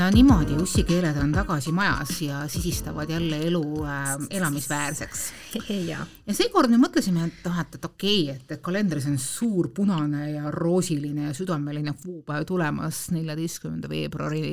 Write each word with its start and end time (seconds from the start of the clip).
no 0.00 0.08
niimoodi, 0.10 0.56
ussikeeled 0.62 1.16
on 1.22 1.32
tagasi 1.32 1.72
majas 1.72 2.22
ja 2.22 2.48
sisistavad 2.48 3.10
jälle 3.10 3.36
elu 3.46 3.84
äh, 3.84 4.08
elamisväärseks. 4.30 5.32
ja, 5.90 6.06
ja 6.26 6.34
seekord 6.34 6.70
me 6.72 6.78
mõtlesime, 6.80 7.26
et 7.28 7.46
noh, 7.46 7.60
et, 7.60 7.76
et 7.76 7.84
okei 7.84 8.22
okay,, 8.24 8.36
et, 8.36 8.54
et 8.56 8.62
kalendris 8.64 9.06
on 9.10 9.18
suur 9.20 9.70
punane 9.76 10.30
ja 10.32 10.50
roosiline 10.50 11.28
ja 11.28 11.34
südameline 11.36 11.94
kuupäev 12.02 12.46
tulemas 12.48 13.08
neljateistkümnenda 13.14 13.88
veebruari 13.92 14.44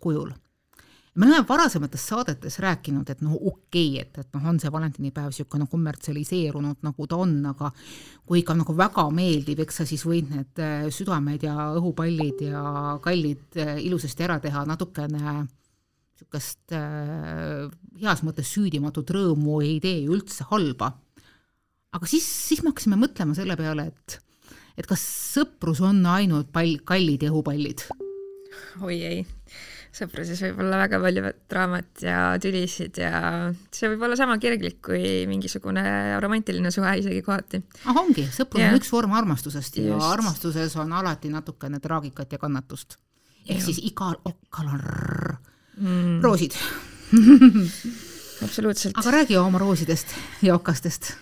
kujul 0.00 0.32
me 1.14 1.26
oleme 1.26 1.46
varasemates 1.48 2.06
saadetes 2.10 2.56
rääkinud, 2.62 3.10
et 3.10 3.20
noh, 3.22 3.34
okei 3.38 3.90
okay,, 3.94 4.02
et, 4.02 4.18
et 4.18 4.34
noh, 4.34 4.46
on 4.50 4.58
see 4.60 4.72
valentinipäev 4.74 5.30
niisugune 5.30 5.68
kommertsialiseerunud, 5.70 6.80
nagu 6.86 7.06
ta 7.10 7.18
on, 7.22 7.36
aga 7.52 7.70
kui 8.26 8.40
ikka 8.42 8.56
nagu 8.58 8.74
väga 8.76 9.06
meeldib, 9.14 9.62
eks 9.62 9.80
sa 9.80 9.86
siis 9.88 10.02
võid 10.08 10.32
need 10.34 10.62
äh, 10.62 10.88
südamed 10.94 11.46
ja 11.46 11.70
õhupallid 11.78 12.42
ja 12.48 12.64
kallid 13.04 13.60
äh, 13.62 13.76
ilusasti 13.86 14.26
ära 14.26 14.40
teha, 14.42 14.64
natukene 14.66 15.22
niisugust 15.44 16.74
äh, 16.74 17.70
heas 18.02 18.24
mõttes 18.26 18.50
süüdimatut 18.54 19.14
rõõmu 19.14 19.60
ei 19.62 19.78
tee 19.84 20.02
ju 20.04 20.18
üldse 20.18 20.46
halba. 20.50 20.96
aga 21.94 22.10
siis, 22.10 22.26
siis 22.26 22.62
me 22.62 22.72
hakkasime 22.72 22.98
mõtlema 22.98 23.38
selle 23.38 23.58
peale, 23.60 23.90
et 23.92 24.20
et 24.74 24.86
kas 24.90 25.02
sõprus 25.34 25.78
on 25.86 26.02
ainult 26.10 26.50
pall, 26.50 26.80
kallid 26.82 27.22
ja 27.22 27.30
õhupallid? 27.30 27.86
oi 28.82 28.98
ei 28.98 29.22
sõpruses 29.94 30.40
võib 30.42 30.62
olla 30.64 30.78
väga 30.82 30.98
palju 31.02 31.30
draamat 31.50 32.02
ja 32.02 32.18
tülisid 32.42 32.98
ja 32.98 33.12
see 33.74 33.90
võib 33.92 34.02
olla 34.06 34.18
sama 34.18 34.36
kirglik 34.42 34.80
kui 34.84 35.24
mingisugune 35.30 35.84
romantiline 36.22 36.72
suhe 36.74 36.96
isegi 37.00 37.22
kohati. 37.26 37.62
ah 37.86 38.00
ongi, 38.02 38.26
sõprus 38.34 38.64
on 38.66 38.78
üks 38.80 38.90
vorm 38.94 39.14
armastusest 39.20 39.78
ja 39.78 39.92
Just. 39.92 40.08
armastuses 40.08 40.74
on 40.82 40.94
alati 40.98 41.30
natukene 41.32 41.80
traagikat 41.84 42.34
ja 42.34 42.42
kannatust. 42.42 42.98
ehk 43.46 43.62
siis 43.62 43.78
igal 43.86 44.18
okkal 44.24 44.72
on 44.72 44.82
rrr, 44.82 45.36
mm. 45.78 46.18
roosid 46.24 46.58
absoluutselt. 48.46 48.98
aga 48.98 49.10
räägi 49.20 49.38
oma 49.38 49.62
roosidest 49.62 50.16
ja 50.42 50.58
okastest. 50.58 51.14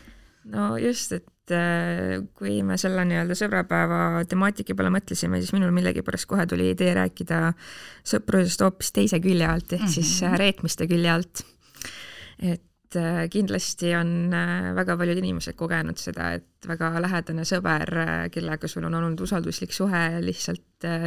no 0.44 0.76
just, 0.80 1.12
et 1.12 1.28
et 1.52 2.16
äh, 2.16 2.24
kui 2.38 2.60
me 2.66 2.78
selle 2.80 3.04
nii-öelda 3.08 3.36
sõbrapäeva 3.38 4.24
temaatika 4.28 4.74
peale 4.78 4.92
mõtlesime, 4.94 5.40
siis 5.42 5.52
minul 5.54 5.72
millegipärast 5.76 6.28
kohe 6.30 6.46
tuli 6.48 6.70
idee 6.72 6.94
rääkida 6.96 7.52
sõprusest 8.08 8.64
hoopis 8.64 8.92
teise 8.96 9.20
külje 9.22 9.46
alt, 9.46 9.72
ehk 9.72 9.82
mm 9.82 9.86
-hmm. 9.86 9.94
siis 9.94 10.22
äh, 10.22 10.36
reetmiste 10.38 10.88
külje 10.90 11.10
alt. 11.10 11.44
et 12.42 12.96
äh, 12.96 13.28
kindlasti 13.30 13.94
on 13.96 14.30
väga 14.74 14.96
paljud 14.96 15.18
inimesed 15.18 15.56
kogenud 15.56 15.98
seda, 15.98 16.32
et 16.32 16.68
väga 16.68 16.90
lähedane 17.00 17.44
sõber, 17.44 17.88
kellega 18.32 18.68
sul 18.68 18.84
on 18.84 18.94
olnud 18.94 19.20
usalduslik 19.20 19.72
suhe, 19.72 20.20
lihtsalt 20.20 20.62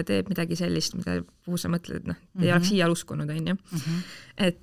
teeb 0.06 0.30
midagi 0.30 0.56
sellist, 0.56 0.96
mida, 0.96 1.22
kuhu 1.46 1.58
sa 1.58 1.70
mõtled, 1.70 1.98
et 1.98 2.08
noh, 2.08 2.16
ei 2.16 2.34
mm 2.34 2.42
-hmm. 2.42 2.54
oleks 2.54 2.72
iial 2.72 2.92
uskunud, 2.92 3.30
on 3.30 3.48
ju. 3.48 3.56
Mhm. 3.72 4.00
et 4.38 4.62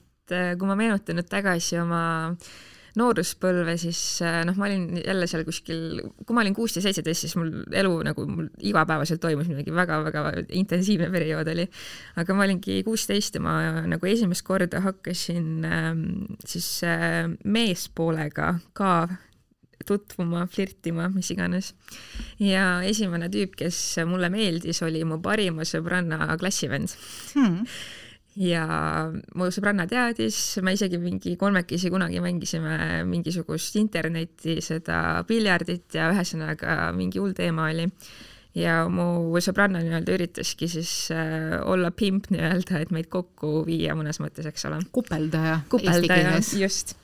kui 0.59 0.67
ma 0.67 0.75
meenutan 0.77 1.17
nüüd 1.17 1.29
tagasi 1.29 1.79
oma 1.79 2.31
äh, 2.31 2.73
nooruspõlve, 2.99 3.75
siis 3.81 3.99
äh, 4.25 4.43
noh, 4.45 4.57
ma 4.61 4.67
olin 4.69 4.99
jälle 5.01 5.29
seal 5.31 5.47
kuskil, 5.47 6.03
kui 6.27 6.37
ma 6.37 6.43
olin 6.45 6.57
kuusteist, 6.57 6.85
seitseteist, 6.85 7.25
siis 7.25 7.37
mul 7.41 7.51
elu 7.79 7.95
nagu 8.09 8.27
mul 8.29 8.51
igapäevaselt 8.61 9.23
toimus 9.23 9.49
midagi 9.49 9.73
väga-väga 9.75 10.25
intensiivne 10.59 11.09
periood 11.13 11.49
oli. 11.55 11.67
aga 12.21 12.37
ma 12.37 12.45
olingi 12.45 12.83
kuusteist 12.85 13.39
ja 13.39 13.45
ma 13.45 13.57
nagu 13.89 14.11
esimest 14.11 14.45
korda 14.45 14.83
hakkasin 14.85 15.65
ähm, 15.69 16.07
siis 16.45 16.69
äh, 16.85 17.25
meespoolega 17.45 18.55
ka 18.77 18.93
tutvuma, 19.87 20.45
flirtima, 20.47 21.09
mis 21.11 21.33
iganes. 21.35 21.73
ja 22.39 22.83
esimene 22.87 23.33
tüüp, 23.33 23.57
kes 23.65 23.81
mulle 24.07 24.29
meeldis, 24.31 24.85
oli 24.85 25.03
mu 25.09 25.19
parima 25.25 25.67
sõbranna 25.69 26.29
klassivend 26.39 26.93
hmm 27.33 27.67
ja 28.41 28.65
mu 29.37 29.49
sõbranna 29.53 29.87
teadis, 29.91 30.39
me 30.65 30.75
isegi 30.77 30.99
mingi 31.01 31.35
kolmekesi 31.41 31.91
kunagi 31.93 32.21
mängisime 32.25 33.03
mingisugust 33.09 33.77
internetti, 33.81 34.59
seda 34.65 35.23
piljardit 35.29 35.99
ja 35.99 36.11
ühesõnaga 36.13 36.93
mingi 36.97 37.21
hull 37.21 37.37
teema 37.37 37.69
oli. 37.73 37.89
ja 38.57 38.83
mu 38.89 39.33
sõbranna 39.41 39.81
nii-öelda 39.81 40.13
üritaski 40.13 40.69
siis 40.69 41.11
äh, 41.13 41.59
olla 41.65 41.91
pimp 41.91 42.31
nii-öelda, 42.33 42.83
et 42.85 42.91
meid 42.93 43.09
kokku 43.13 43.63
viia 43.69 43.97
mõnes 43.97 44.21
mõttes, 44.21 44.49
eks 44.49 44.67
ole. 44.69 44.81
kupeldaja. 44.93 45.61
kupeldaja, 45.73 46.35
just. 46.61 46.97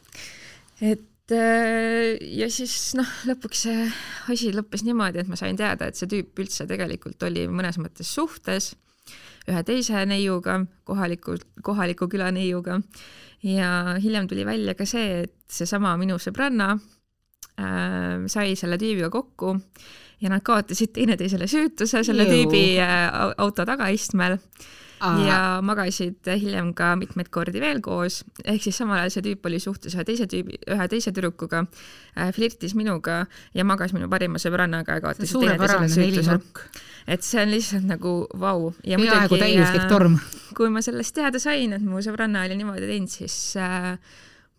et 0.80 1.32
äh, 1.32 2.16
ja 2.20 2.48
siis 2.52 2.94
noh, 2.96 3.16
lõpuks 3.28 3.64
see 3.68 3.88
asi 4.32 4.52
lõppes 4.56 4.84
niimoodi, 4.88 5.20
et 5.24 5.28
ma 5.28 5.40
sain 5.40 5.56
teada, 5.56 5.88
et 5.88 5.96
see 5.96 6.08
tüüp 6.08 6.44
üldse 6.44 6.68
tegelikult 6.68 7.28
oli 7.28 7.48
mõnes 7.52 7.80
mõttes 7.80 8.16
suhtes 8.16 8.72
ühe 9.48 9.62
teise 9.66 10.04
neiuga, 10.08 10.60
kohaliku, 10.84 11.36
kohaliku 11.64 12.08
küla 12.08 12.30
neiuga. 12.34 12.80
ja 13.42 13.96
hiljem 14.02 14.26
tuli 14.28 14.46
välja 14.46 14.74
ka 14.74 14.86
see, 14.86 15.22
et 15.24 15.34
seesama 15.46 15.96
minu 15.96 16.16
sõbranna 16.18 16.72
äh, 16.74 18.26
sai 18.26 18.56
selle 18.58 18.78
tüübiga 18.78 19.10
kokku 19.14 19.54
ja 20.20 20.32
nad 20.32 20.42
kaotasid 20.42 20.92
teineteisele 20.96 21.46
süütuse 21.46 22.02
selle 22.04 22.26
Jõu. 22.26 22.34
tüübi 22.34 22.64
äh, 22.82 23.06
auto 23.38 23.64
tagaistmel 23.64 24.38
Aha. 24.98 25.26
ja 25.28 25.38
magasid 25.62 26.26
hiljem 26.26 26.72
ka 26.74 26.94
mitmeid 26.98 27.30
kordi 27.30 27.60
veel 27.62 27.78
koos, 27.84 28.24
ehk 28.44 28.64
siis 28.64 28.80
samal 28.80 28.98
ajal 28.98 29.14
see 29.14 29.26
tüüp 29.28 29.46
oli 29.46 29.60
suhtes 29.62 29.94
ühe 29.94 30.04
teise 30.08 30.26
tüübi, 30.30 30.58
ühe 30.66 30.88
teise 30.90 31.12
tüdrukuga 31.14 31.62
äh,, 31.62 32.32
flirtis 32.34 32.74
minuga 32.74 33.24
ja 33.54 33.66
magas 33.68 33.94
minu 33.94 34.10
parima 34.10 34.42
sõbrannaga 34.42 34.98
ja 34.98 35.04
kaotasid 35.04 35.38
teineteisele 35.38 35.90
süütuse. 35.94 36.40
Et 37.08 37.24
see 37.24 37.40
on 37.42 37.52
lihtsalt 37.52 37.86
nagu 37.88 38.14
vau. 38.40 38.72
peaaegu 38.84 39.40
täiuslik 39.40 39.84
äh, 39.84 39.90
torm. 39.90 40.18
kui 40.56 40.70
ma 40.72 40.82
sellest 40.84 41.14
teada 41.16 41.40
sain, 41.42 41.72
et 41.76 41.84
mu 41.84 42.02
sõbranna 42.04 42.44
oli 42.46 42.58
niimoodi 42.58 42.88
teinud, 42.90 43.12
siis 43.12 43.38
äh, 43.60 43.94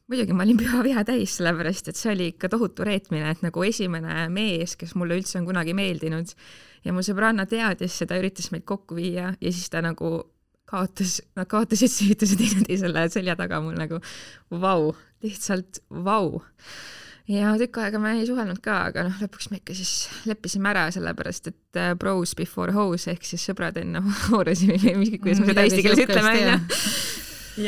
muidugi 0.09 0.33
ma 0.33 0.45
olin 0.47 0.57
püha 0.59 0.81
viha 0.85 1.03
täis, 1.07 1.37
sellepärast 1.37 1.91
et 1.91 1.99
see 1.99 2.13
oli 2.15 2.31
ikka 2.33 2.49
tohutu 2.51 2.87
reetmine, 2.87 3.29
et 3.29 3.45
nagu 3.45 3.63
esimene 3.67 4.25
mees, 4.33 4.75
kes 4.79 4.95
mulle 4.97 5.19
üldse 5.19 5.37
on 5.41 5.47
kunagi 5.49 5.75
meeldinud 5.77 6.33
ja 6.85 6.95
mu 6.95 7.03
sõbranna 7.05 7.45
teadis 7.49 7.99
seda, 8.01 8.17
üritas 8.19 8.49
meid 8.53 8.65
kokku 8.67 8.97
viia 8.97 9.33
ja 9.37 9.53
siis 9.53 9.69
ta 9.69 9.83
nagu 9.85 10.23
kaotas, 10.69 11.19
nad 11.37 11.49
kaotasid 11.49 11.91
süütuse 11.91 12.37
teineteisele 12.39 13.07
selja 13.13 13.35
taga 13.39 13.61
mul 13.63 13.77
nagu 13.77 13.99
vau, 14.61 14.93
lihtsalt 15.25 15.81
vau. 15.89 16.39
Ja 17.29 17.51
tükk 17.61 17.79
aega 17.83 18.01
me 18.01 18.15
ei 18.17 18.25
suhelnud 18.27 18.61
ka, 18.63 18.79
aga 18.89 19.05
noh, 19.07 19.17
lõpuks 19.21 19.51
me 19.51 19.59
ikka 19.61 19.75
siis 19.77 19.93
leppisime 20.29 20.71
ära, 20.71 20.87
sellepärast 20.93 21.51
et 21.51 21.79
uh, 21.79 21.91
bros 21.99 22.33
before 22.37 22.73
hoes 22.75 23.07
ehk 23.11 23.27
siis 23.27 23.45
sõbrad 23.51 23.77
enne 23.81 24.01
hoorusi 24.29 24.71
või 24.71 24.95
mis, 25.03 25.13
kuidas 25.21 25.43
me 25.43 25.51
seda 25.51 25.67
eesti 25.67 25.85
keeles 25.85 26.03
ütleme, 26.05 26.33
onju. 26.39 26.57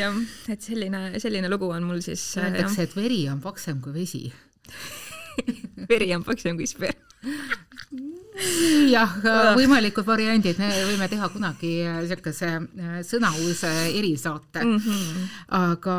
jah, 0.00 0.18
et 0.52 0.66
selline, 0.66 1.04
selline 1.22 1.52
lugu 1.52 1.70
on 1.74 1.86
mul 1.86 2.02
siis. 2.04 2.24
Äh, 2.38 2.50
öeldakse, 2.50 2.88
et 2.88 2.98
veri 2.98 3.22
on 3.32 3.42
paksem 3.44 3.80
kui 3.84 3.94
vesi 4.00 4.26
veri 5.90 6.10
on 6.16 6.26
paksem 6.26 6.58
kui 6.58 6.68
sperm 6.68 7.10
jah, 8.90 9.14
võimalikud 9.56 10.06
variandid, 10.06 10.58
me 10.58 10.70
võime 10.88 11.06
teha 11.12 11.28
kunagi 11.30 11.72
niisuguse 11.84 12.50
äh, 12.56 12.98
sõnause 13.06 13.70
erisaate 13.92 14.64
mm. 14.64 14.76
-hmm. 14.82 15.32
aga 15.60 15.96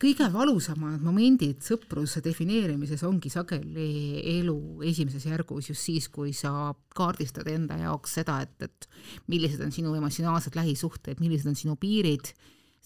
kõige 0.00 0.26
valusamad 0.32 1.02
momendid 1.04 1.62
sõpruse 1.64 2.20
defineerimises 2.24 3.02
ongi 3.08 3.30
sageli 3.32 4.20
elu 4.38 4.56
esimeses 4.88 5.24
järgus 5.28 5.70
just 5.70 5.86
siis, 5.86 6.10
kui 6.12 6.34
sa 6.36 6.72
kaardistad 6.96 7.48
enda 7.52 7.78
jaoks 7.80 8.18
seda, 8.18 8.40
et, 8.44 8.68
et 8.68 8.90
millised 9.32 9.62
on 9.64 9.72
sinu 9.72 9.94
emotsionaalsed 9.96 10.58
lähisuhted, 10.58 11.22
millised 11.22 11.48
on 11.50 11.58
sinu 11.58 11.78
piirid, 11.80 12.32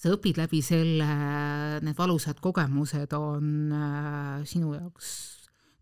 sa 0.00 0.15
õpid 0.15 0.38
läbi 0.41 0.62
selle, 0.65 1.10
need 1.84 1.98
valusad 1.98 2.39
kogemused 2.41 3.13
on 3.18 3.51
äh, 3.77 4.41
sinu 4.48 4.74
jaoks 4.78 5.13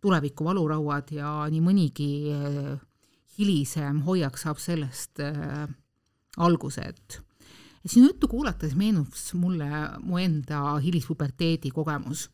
tuleviku 0.01 0.47
valurauad 0.47 1.13
ja 1.15 1.31
nii 1.51 1.63
mõnigi 1.63 2.11
eh, 2.33 2.75
hilisem 3.39 4.03
hoiak 4.07 4.39
saab 4.39 4.61
sellest 4.63 5.23
äh, 5.23 5.67
alguse, 6.39 6.85
et 6.93 7.19
sinu 7.87 8.09
juttu 8.11 8.29
kuulates 8.29 8.75
meenus 8.75 9.33
mulle 9.35 9.69
mu 10.03 10.19
enda 10.19 10.79
hilispuberteedi 10.83 11.71
kogemus. 11.71 12.29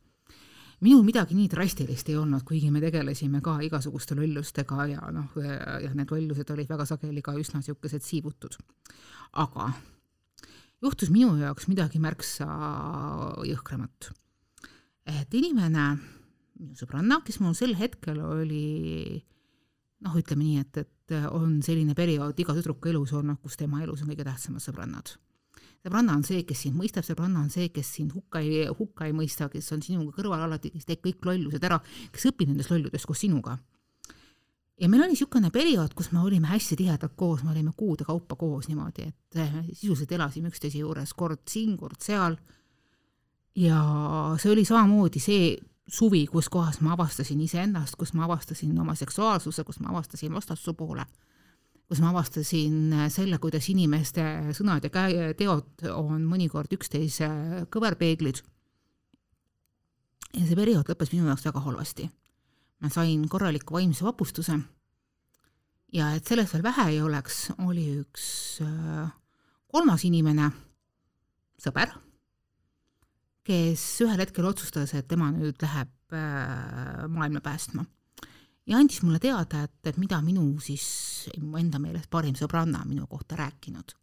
minul 0.80 1.04
midagi 1.06 1.34
nii 1.34 1.48
drastilist 1.48 2.08
ei 2.08 2.16
olnud, 2.20 2.42
kuigi 2.44 2.70
me 2.70 2.80
tegelesime 2.80 3.40
ka 3.40 3.58
igasuguste 3.64 4.16
lollustega 4.18 4.86
ja 4.90 5.10
noh, 5.12 5.30
jah, 5.40 5.94
need 5.94 6.10
lollused 6.10 6.50
olid 6.50 6.68
väga 6.68 6.84
sageli 6.84 7.22
ka 7.22 7.32
üsna 7.40 7.60
niisugused 7.62 8.02
siivutud. 8.02 8.58
aga 9.32 9.72
juhtus 10.82 11.10
minu 11.10 11.36
jaoks 11.40 11.68
midagi 11.68 12.00
märksa 12.02 12.48
jõhkramat. 13.48 14.10
et 15.06 15.34
inimene 15.34 15.86
minu 16.60 16.76
sõbranna, 16.78 17.20
kes 17.24 17.40
mul 17.42 17.54
sel 17.58 17.74
hetkel 17.78 18.20
oli 18.22 19.22
noh, 20.04 20.16
ütleme 20.18 20.44
nii, 20.44 20.62
et, 20.62 20.82
et 20.84 21.16
on 21.32 21.58
selline 21.64 21.96
periood 21.96 22.38
iga 22.40 22.54
tüdruku 22.56 22.92
elus 22.92 23.14
olnud, 23.16 23.40
kus 23.42 23.58
tema 23.60 23.82
elus 23.84 24.04
on 24.04 24.12
kõige 24.12 24.26
tähtsamad 24.26 24.64
sõbrannad. 24.64 25.14
Sõbranna 25.84 26.16
on 26.16 26.24
see, 26.24 26.42
kes 26.48 26.64
sind 26.64 26.78
mõistab, 26.78 27.04
sõbranna 27.04 27.42
on 27.44 27.50
see, 27.52 27.68
kes 27.74 27.90
sind 27.98 28.14
hukka 28.16 28.40
ei, 28.40 28.64
hukka 28.70 29.08
ei 29.08 29.14
mõista, 29.16 29.50
kes 29.52 29.68
on 29.76 29.84
sinuga 29.84 30.16
kõrval 30.16 30.46
alati, 30.46 30.72
kes 30.72 30.88
teeb 30.88 31.02
kõik 31.04 31.28
lollused 31.28 31.64
ära, 31.68 31.78
kes 32.12 32.24
õpib 32.30 32.50
nendest 32.50 32.72
lolludest 32.72 33.08
koos 33.08 33.20
sinuga. 33.20 33.58
ja 34.80 34.88
meil 34.88 35.04
oli 35.04 35.14
niisugune 35.14 35.50
periood, 35.54 35.92
kus 35.94 36.10
me 36.12 36.22
olime 36.24 36.48
hästi 36.50 36.76
tihedalt 36.80 37.12
koos, 37.16 37.44
me 37.44 37.52
olime 37.52 37.72
kuude 37.76 38.04
kaupa 38.04 38.36
koos 38.36 38.68
niimoodi, 38.68 39.10
et 39.12 39.38
eh, 39.38 39.52
sisuliselt 39.72 40.12
elasime 40.12 40.48
üksteise 40.48 40.80
juures, 40.80 41.12
kord 41.14 41.44
siin, 41.48 41.76
kord 41.76 42.00
seal. 42.00 42.36
ja 43.54 43.78
see 44.40 44.50
oli 44.50 44.64
samamoodi 44.64 45.20
see 45.20 45.54
suvi, 45.86 46.24
kus 46.26 46.48
kohas 46.48 46.80
ma 46.80 46.94
avastasin 46.96 47.40
iseennast, 47.44 47.96
kus 47.96 48.14
ma 48.14 48.24
avastasin 48.24 48.78
oma 48.80 48.94
seksuaalsuse, 48.94 49.64
kus 49.64 49.80
ma 49.80 49.92
avastasin 49.92 50.32
vastassoo 50.32 50.74
poole, 50.74 51.04
kus 51.88 52.00
ma 52.00 52.10
avastasin 52.14 53.08
selle, 53.12 53.38
kuidas 53.38 53.68
inimeste 53.68 54.24
sõnad 54.56 54.86
ja 54.88 55.32
teod 55.36 55.84
on 55.92 56.24
mõnikord 56.24 56.72
üksteise 56.72 57.28
kõverpeeglid. 57.72 58.40
ja 60.34 60.46
see 60.46 60.56
periood 60.56 60.88
lõppes 60.88 61.12
minu 61.12 61.28
jaoks 61.28 61.44
väga 61.44 61.60
halvasti. 61.60 62.08
ma 62.80 62.90
sain 62.90 63.28
korraliku 63.28 63.74
vaimse 63.74 64.04
vapustuse 64.04 64.58
ja 65.92 66.14
et 66.14 66.26
sellest 66.26 66.54
veel 66.54 66.64
vähe 66.64 66.88
ei 66.90 67.02
oleks, 67.02 67.50
oli 67.58 67.86
üks 68.00 68.60
äh, 68.64 69.12
kolmas 69.68 70.04
inimene, 70.04 70.50
sõber 71.60 71.92
kes 73.44 73.82
ühel 74.04 74.22
hetkel 74.24 74.46
otsustas, 74.48 74.94
et 74.96 75.08
tema 75.08 75.28
nüüd 75.34 75.60
läheb 75.62 76.16
äh, 76.16 77.04
maailma 77.12 77.42
päästma. 77.44 77.84
Ja 78.66 78.78
andis 78.78 79.02
mulle 79.04 79.20
teada, 79.20 79.64
et, 79.66 79.76
et 79.90 79.98
mida 80.00 80.20
minu 80.24 80.46
siis, 80.62 80.86
mu 81.42 81.58
enda 81.60 81.80
meelest 81.82 82.10
parim 82.12 82.36
sõbranna 82.38 82.84
minu 82.88 83.06
kohta 83.10 83.36
rääkinud. 83.40 83.94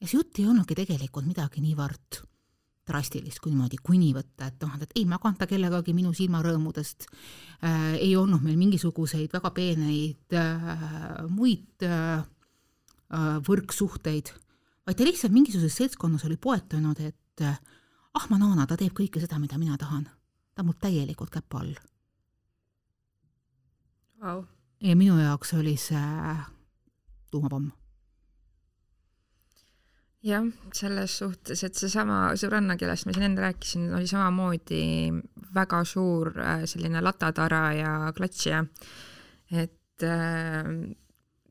ja 0.00 0.06
see 0.06 0.18
jutt 0.18 0.38
ei 0.38 0.46
olnudki 0.46 0.76
tegelikult 0.78 1.26
midagi 1.26 1.62
niivõrd 1.64 2.20
drastilist, 2.84 3.40
kui 3.40 3.54
niimoodi 3.54 3.78
kuni 3.80 4.10
võtta, 4.12 4.50
et 4.50 4.60
noh, 4.60 4.74
et 4.84 4.92
ei 4.98 5.06
maganta 5.08 5.48
kellegagi 5.48 5.94
minu 5.96 6.12
silmarõõmudest 6.12 7.06
äh,, 7.08 7.94
ei 7.96 8.12
olnud 8.16 8.44
meil 8.44 8.58
mingisuguseid 8.60 9.32
väga 9.32 9.50
peeneid 9.56 10.36
äh, 10.36 11.24
muid 11.32 11.86
äh, 11.88 12.20
äh 13.14 13.38
võrksuhteid, 13.48 14.34
vaid 14.84 14.98
ta 14.98 15.08
lihtsalt 15.08 15.32
mingisuguses 15.32 15.80
seltskonnas 15.80 16.26
oli 16.28 16.36
poetanud, 16.36 17.00
et 17.00 17.40
äh, 17.40 17.56
ah, 18.14 18.28
Manana, 18.30 18.68
ta 18.68 18.76
teeb 18.76 18.92
kõike 18.92 19.22
seda, 19.22 19.40
mida 19.40 19.58
mina 19.58 19.80
tahan. 19.80 20.04
ta 20.54 20.62
on 20.62 20.70
mul 20.70 20.78
täielikult 20.78 21.32
käpa 21.32 21.64
all 21.64 21.74
wow.. 24.24 24.44
ja 24.80 24.96
minu 24.96 25.18
jaoks 25.20 25.54
oli 25.54 25.76
see 25.80 26.34
tuumapomm. 27.30 27.70
jah, 30.24 30.48
selles 30.72 31.18
suhtes, 31.20 31.64
et 31.66 31.76
seesama 31.76 32.32
sõbranna, 32.40 32.78
kellest 32.80 33.06
ma 33.06 33.14
siin 33.14 33.28
enne 33.28 33.44
rääkisin, 33.44 33.88
oli 33.94 34.08
samamoodi 34.08 34.82
väga 35.54 35.84
suur 35.84 36.32
äh, 36.40 36.64
selline 36.70 37.04
latatara 37.04 37.64
ja 37.76 37.96
klatsija. 38.16 38.64
et 39.52 40.06
äh, 40.08 40.70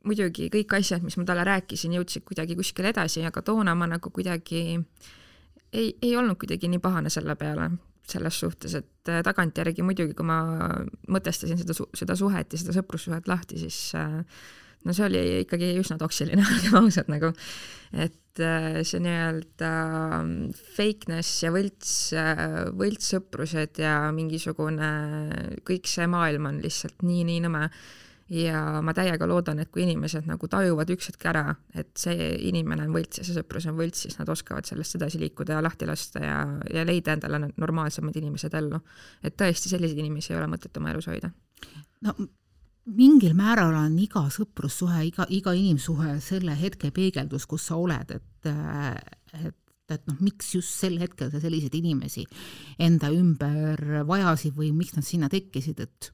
muidugi 0.04 0.50
kõik 0.52 0.80
asjad, 0.80 1.06
mis 1.06 1.18
ma 1.18 1.28
talle 1.30 1.46
rääkisin, 1.48 1.94
jõudsid 2.00 2.26
kuidagi 2.28 2.58
kuskile 2.60 2.92
edasi, 2.92 3.24
aga 3.26 3.46
toona 3.46 3.76
ma 3.78 3.88
nagu 3.94 4.10
kuidagi 4.10 4.64
äh, 4.80 5.12
ei, 5.74 5.98
ei 6.02 6.18
olnud 6.18 6.38
kuidagi 6.40 6.70
nii 6.70 6.82
pahane 6.82 7.12
selle 7.14 7.36
peale, 7.36 7.70
selles 8.10 8.40
suhtes, 8.40 8.76
et 8.80 9.12
äh, 9.12 9.22
tagantjärgi 9.26 9.86
muidugi, 9.86 10.16
kui 10.18 10.28
ma 10.28 10.42
mõtestasin 11.12 11.60
seda, 11.62 11.76
seda 11.96 12.18
suhet 12.20 12.54
ja 12.54 12.60
seda 12.60 12.76
sõprussuhet 12.76 13.30
lahti, 13.32 13.62
siis 13.62 13.78
äh, 14.00 14.20
no 14.84 14.96
see 14.96 15.08
oli 15.08 15.24
ikkagi 15.44 15.74
üsna 15.80 15.98
toksiline, 16.02 16.44
olgem 16.56 16.78
ausad 16.82 17.12
nagu. 17.12 17.32
et 17.94 18.44
äh, 18.44 18.82
see 18.84 19.02
nii-öelda 19.06 19.72
fakeness 20.76 21.44
ja 21.46 21.54
võlts, 21.56 21.96
võltssõprused 22.80 23.84
ja 23.84 23.98
mingisugune, 24.16 24.94
kõik 25.68 25.90
see 25.90 26.10
maailm 26.12 26.52
on 26.52 26.64
lihtsalt 26.64 27.06
nii, 27.08 27.28
nii 27.30 27.44
nõme 27.48 27.68
ja 28.34 28.82
ma 28.86 28.94
täiega 28.96 29.28
loodan, 29.30 29.62
et 29.62 29.72
kui 29.74 29.84
inimesed 29.86 30.28
nagu 30.30 30.48
tajuvad 30.50 30.90
üks 30.96 31.12
hetk 31.12 31.26
ära, 31.32 31.46
et 31.78 31.92
see 32.00 32.30
inimene 32.50 32.88
on 32.88 32.94
võlts 32.96 33.22
ja 33.22 33.26
see 33.28 33.36
sõprus 33.38 33.68
on 33.70 33.78
võlts, 33.78 34.06
siis 34.06 34.20
nad 34.20 34.30
oskavad 34.34 34.68
sellest 34.68 34.98
edasi 35.00 35.22
liikuda 35.22 35.58
ja 35.58 35.64
lahti 35.64 35.88
lasta 35.90 36.24
ja, 36.24 36.38
ja 36.74 36.86
leida 36.88 37.18
endale 37.18 37.52
normaalsemad 37.52 38.16
inimesed 38.22 38.54
ellu. 38.60 38.80
et 39.24 39.38
tõesti, 39.40 39.72
selliseid 39.72 40.00
inimesi 40.04 40.34
ei 40.34 40.40
ole 40.40 40.50
mõtet 40.52 40.82
oma 40.82 40.94
elus 40.94 41.10
hoida. 41.12 41.32
no 42.08 42.16
mingil 42.94 43.36
määral 43.38 43.76
on 43.80 43.98
iga 44.00 44.26
sõprussuhe, 44.34 45.06
iga, 45.08 45.28
iga 45.30 45.54
inimsuhe 45.56 46.18
selle 46.24 46.56
hetke 46.60 46.92
peegeldus, 46.92 47.46
kus 47.48 47.70
sa 47.70 47.78
oled, 47.80 48.18
et, 48.18 48.54
et 49.44 49.60
et 49.92 50.06
noh, 50.08 50.16
miks 50.24 50.54
just 50.56 50.72
sel 50.80 50.96
hetkel 51.02 51.28
sa 51.30 51.42
selliseid 51.44 51.74
inimesi 51.76 52.24
enda 52.82 53.10
ümber 53.14 54.06
vajasid 54.08 54.56
või 54.56 54.72
miks 54.74 54.96
nad 54.96 55.06
sinna 55.06 55.28
tekkisid, 55.30 55.82
et 55.84 56.08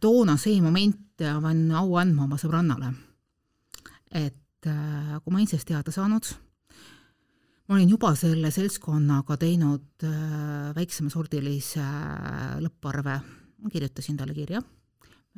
toona 0.00 0.36
see 0.38 0.60
moment, 0.62 1.18
ma 1.18 1.40
pean 1.50 1.70
au 1.74 1.96
andma 1.98 2.26
oma 2.28 2.38
sõbrannale, 2.38 2.92
et 4.14 4.68
äh, 4.68 5.16
kui 5.22 5.34
ma 5.34 5.40
Ainsast 5.42 5.66
teada 5.68 5.92
saanud, 5.94 6.28
ma 7.68 7.76
olin 7.76 7.90
juba 7.90 8.12
selle 8.18 8.52
seltskonnaga 8.54 9.36
teinud 9.40 10.06
äh, 10.06 10.70
väiksemasordilise 10.76 11.82
äh, 11.82 12.54
lõpparve, 12.62 13.16
ma 13.58 13.72
kirjutasin 13.72 14.20
talle 14.20 14.36
kirja, 14.36 14.62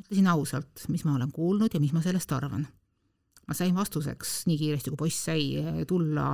ütlesin 0.00 0.28
ausalt, 0.32 0.84
mis 0.92 1.04
ma 1.06 1.16
olen 1.16 1.32
kuulnud 1.32 1.72
ja 1.74 1.80
mis 1.82 1.94
ma 1.96 2.04
sellest 2.04 2.32
arvan. 2.36 2.66
ma 3.48 3.56
sain 3.56 3.74
vastuseks 3.74 4.44
nii 4.46 4.58
kiiresti, 4.60 4.92
kui 4.92 5.00
poiss 5.00 5.24
sai, 5.26 5.84
tulla 5.88 6.26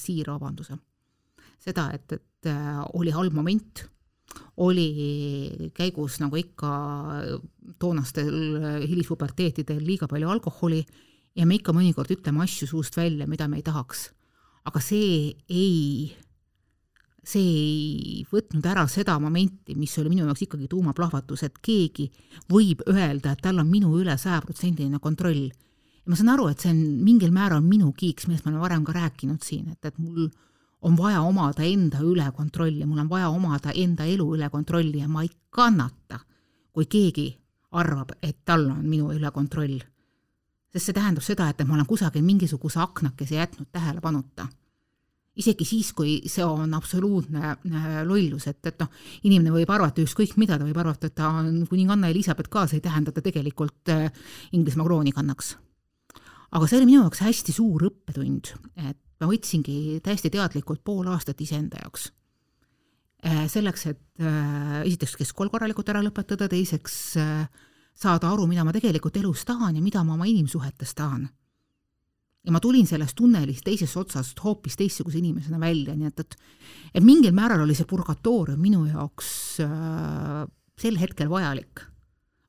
siira 0.00 0.38
vabanduse. 0.38 0.78
seda, 1.60 1.90
et, 1.92 2.12
et 2.12 2.48
oli 2.94 3.12
halb 3.12 3.34
moment 3.36 3.84
oli 4.56 5.70
käigus 5.74 6.20
nagu 6.22 6.38
ikka 6.38 6.70
toonastel 7.78 8.84
hilispuberteetidel 8.86 9.82
liiga 9.82 10.08
palju 10.10 10.30
alkoholi 10.30 10.84
ja 11.34 11.46
me 11.46 11.58
ikka 11.58 11.74
mõnikord 11.74 12.12
ütleme 12.14 12.44
asju 12.44 12.68
suust 12.70 12.96
välja, 12.96 13.26
mida 13.30 13.48
me 13.48 13.58
ei 13.60 13.66
tahaks. 13.66 14.10
aga 14.64 14.80
see 14.80 15.34
ei, 15.52 16.14
see 17.20 17.42
ei 17.44 18.22
võtnud 18.30 18.64
ära 18.64 18.86
seda 18.88 19.18
momenti, 19.20 19.74
mis 19.76 19.92
oli 20.00 20.14
minu 20.14 20.24
jaoks 20.24 20.46
ikkagi 20.46 20.70
tuumaplahvatus, 20.72 21.42
et 21.44 21.58
keegi 21.60 22.08
võib 22.48 22.80
öelda, 22.88 23.34
et 23.34 23.42
tal 23.44 23.60
on 23.60 23.68
minu 23.68 23.92
üle 23.98 24.16
sajaprotsendiline 24.16 25.02
kontroll. 25.04 25.50
ja 26.04 26.08
ma 26.08 26.16
saan 26.16 26.32
aru, 26.32 26.48
et 26.48 26.60
see 26.60 26.72
on 26.72 26.80
mingil 27.04 27.32
määral 27.32 27.60
minu 27.60 27.92
kiiks, 27.92 28.28
millest 28.28 28.46
ma 28.46 28.54
olen 28.54 28.64
varem 28.64 28.84
ka 28.84 28.96
rääkinud 28.96 29.42
siin, 29.42 29.68
et, 29.72 29.84
et 29.84 29.98
mul 29.98 30.30
on 30.84 30.96
vaja 30.96 31.22
omada 31.24 31.64
enda 31.64 32.02
üle 32.04 32.26
kontrolli, 32.36 32.84
mul 32.86 33.00
on 33.04 33.08
vaja 33.08 33.30
omada 33.32 33.72
enda 33.74 34.04
elu 34.04 34.26
üle 34.36 34.50
kontrolli 34.52 35.00
ja 35.00 35.08
ma 35.08 35.22
ei 35.24 35.30
kannata, 35.54 36.20
kui 36.74 36.86
keegi 36.90 37.28
arvab, 37.74 38.14
et 38.22 38.42
tal 38.44 38.68
on 38.70 38.84
minu 38.86 39.12
üle 39.14 39.30
kontroll. 39.34 39.80
sest 40.74 40.90
see 40.90 40.96
tähendab 40.96 41.22
seda, 41.22 41.46
et 41.48 41.60
ma 41.62 41.76
olen 41.76 41.86
kusagil 41.86 42.22
mingisuguse 42.26 42.80
aknakese 42.82 43.36
jätnud 43.38 43.70
tähelepanuta. 43.72 44.48
isegi 45.36 45.64
siis, 45.64 45.92
kui 45.92 46.20
see 46.30 46.44
on 46.44 46.74
absoluutne 46.74 47.40
äh, 47.50 48.02
lollus, 48.06 48.46
et, 48.46 48.60
et 48.66 48.78
noh, 48.78 48.90
inimene 49.24 49.54
võib 49.54 49.70
arvata 49.70 50.02
ükskõik 50.02 50.36
mida, 50.36 50.58
ta 50.58 50.64
võib 50.64 50.78
arvata, 50.78 51.06
et 51.06 51.14
ta 51.14 51.30
on 51.40 51.64
kuninganna 51.70 52.10
Elizabeth 52.12 52.50
ka, 52.50 52.66
see 52.68 52.78
ei 52.78 52.84
tähenda, 52.84 53.10
et 53.10 53.18
ta 53.18 53.24
tegelikult 53.24 53.94
äh, 53.94 54.10
Inglismaa 54.52 54.86
krooni 54.86 55.12
kannaks. 55.16 55.56
aga 56.52 56.68
see 56.68 56.78
oli 56.78 56.90
minu 56.92 57.00
jaoks 57.02 57.24
hästi 57.24 57.56
suur 57.56 57.88
õppetund, 57.88 58.52
et 58.76 59.00
ma 59.20 59.28
võtsingi 59.30 60.00
täiesti 60.04 60.30
teadlikult 60.34 60.82
pool 60.84 61.08
aastat 61.12 61.40
iseenda 61.40 61.80
jaoks. 61.82 62.10
Äh, 63.24 63.46
selleks, 63.48 63.86
et 63.88 64.02
äh, 64.20 64.82
esiteks 64.84 65.16
keskkool 65.20 65.48
korralikult 65.52 65.88
ära 65.88 66.02
lõpetada, 66.04 66.48
teiseks 66.50 66.98
äh, 67.20 67.46
saada 67.96 68.28
aru, 68.32 68.48
mida 68.50 68.66
ma 68.66 68.74
tegelikult 68.74 69.16
elus 69.16 69.46
tahan 69.48 69.78
ja 69.78 69.84
mida 69.84 70.02
ma 70.04 70.18
oma 70.18 70.28
inimsuhetes 70.28 70.94
tahan. 70.98 71.28
ja 72.44 72.52
ma 72.52 72.60
tulin 72.60 72.84
sellest 72.84 73.16
tunnelist 73.16 73.64
teisest 73.64 73.96
otsast 73.96 74.40
hoopis 74.44 74.76
teistsuguse 74.76 75.16
inimesena 75.16 75.56
välja, 75.56 75.94
nii 75.96 76.10
et, 76.10 76.20
et 76.20 76.34
et 77.00 77.04
mingil 77.04 77.32
määral 77.32 77.62
oli 77.64 77.74
see 77.74 77.88
purgatoorium 77.88 78.60
minu 78.60 78.82
jaoks 78.84 79.30
sel 80.76 80.98
hetkel 80.98 81.30
vajalik. 81.30 81.86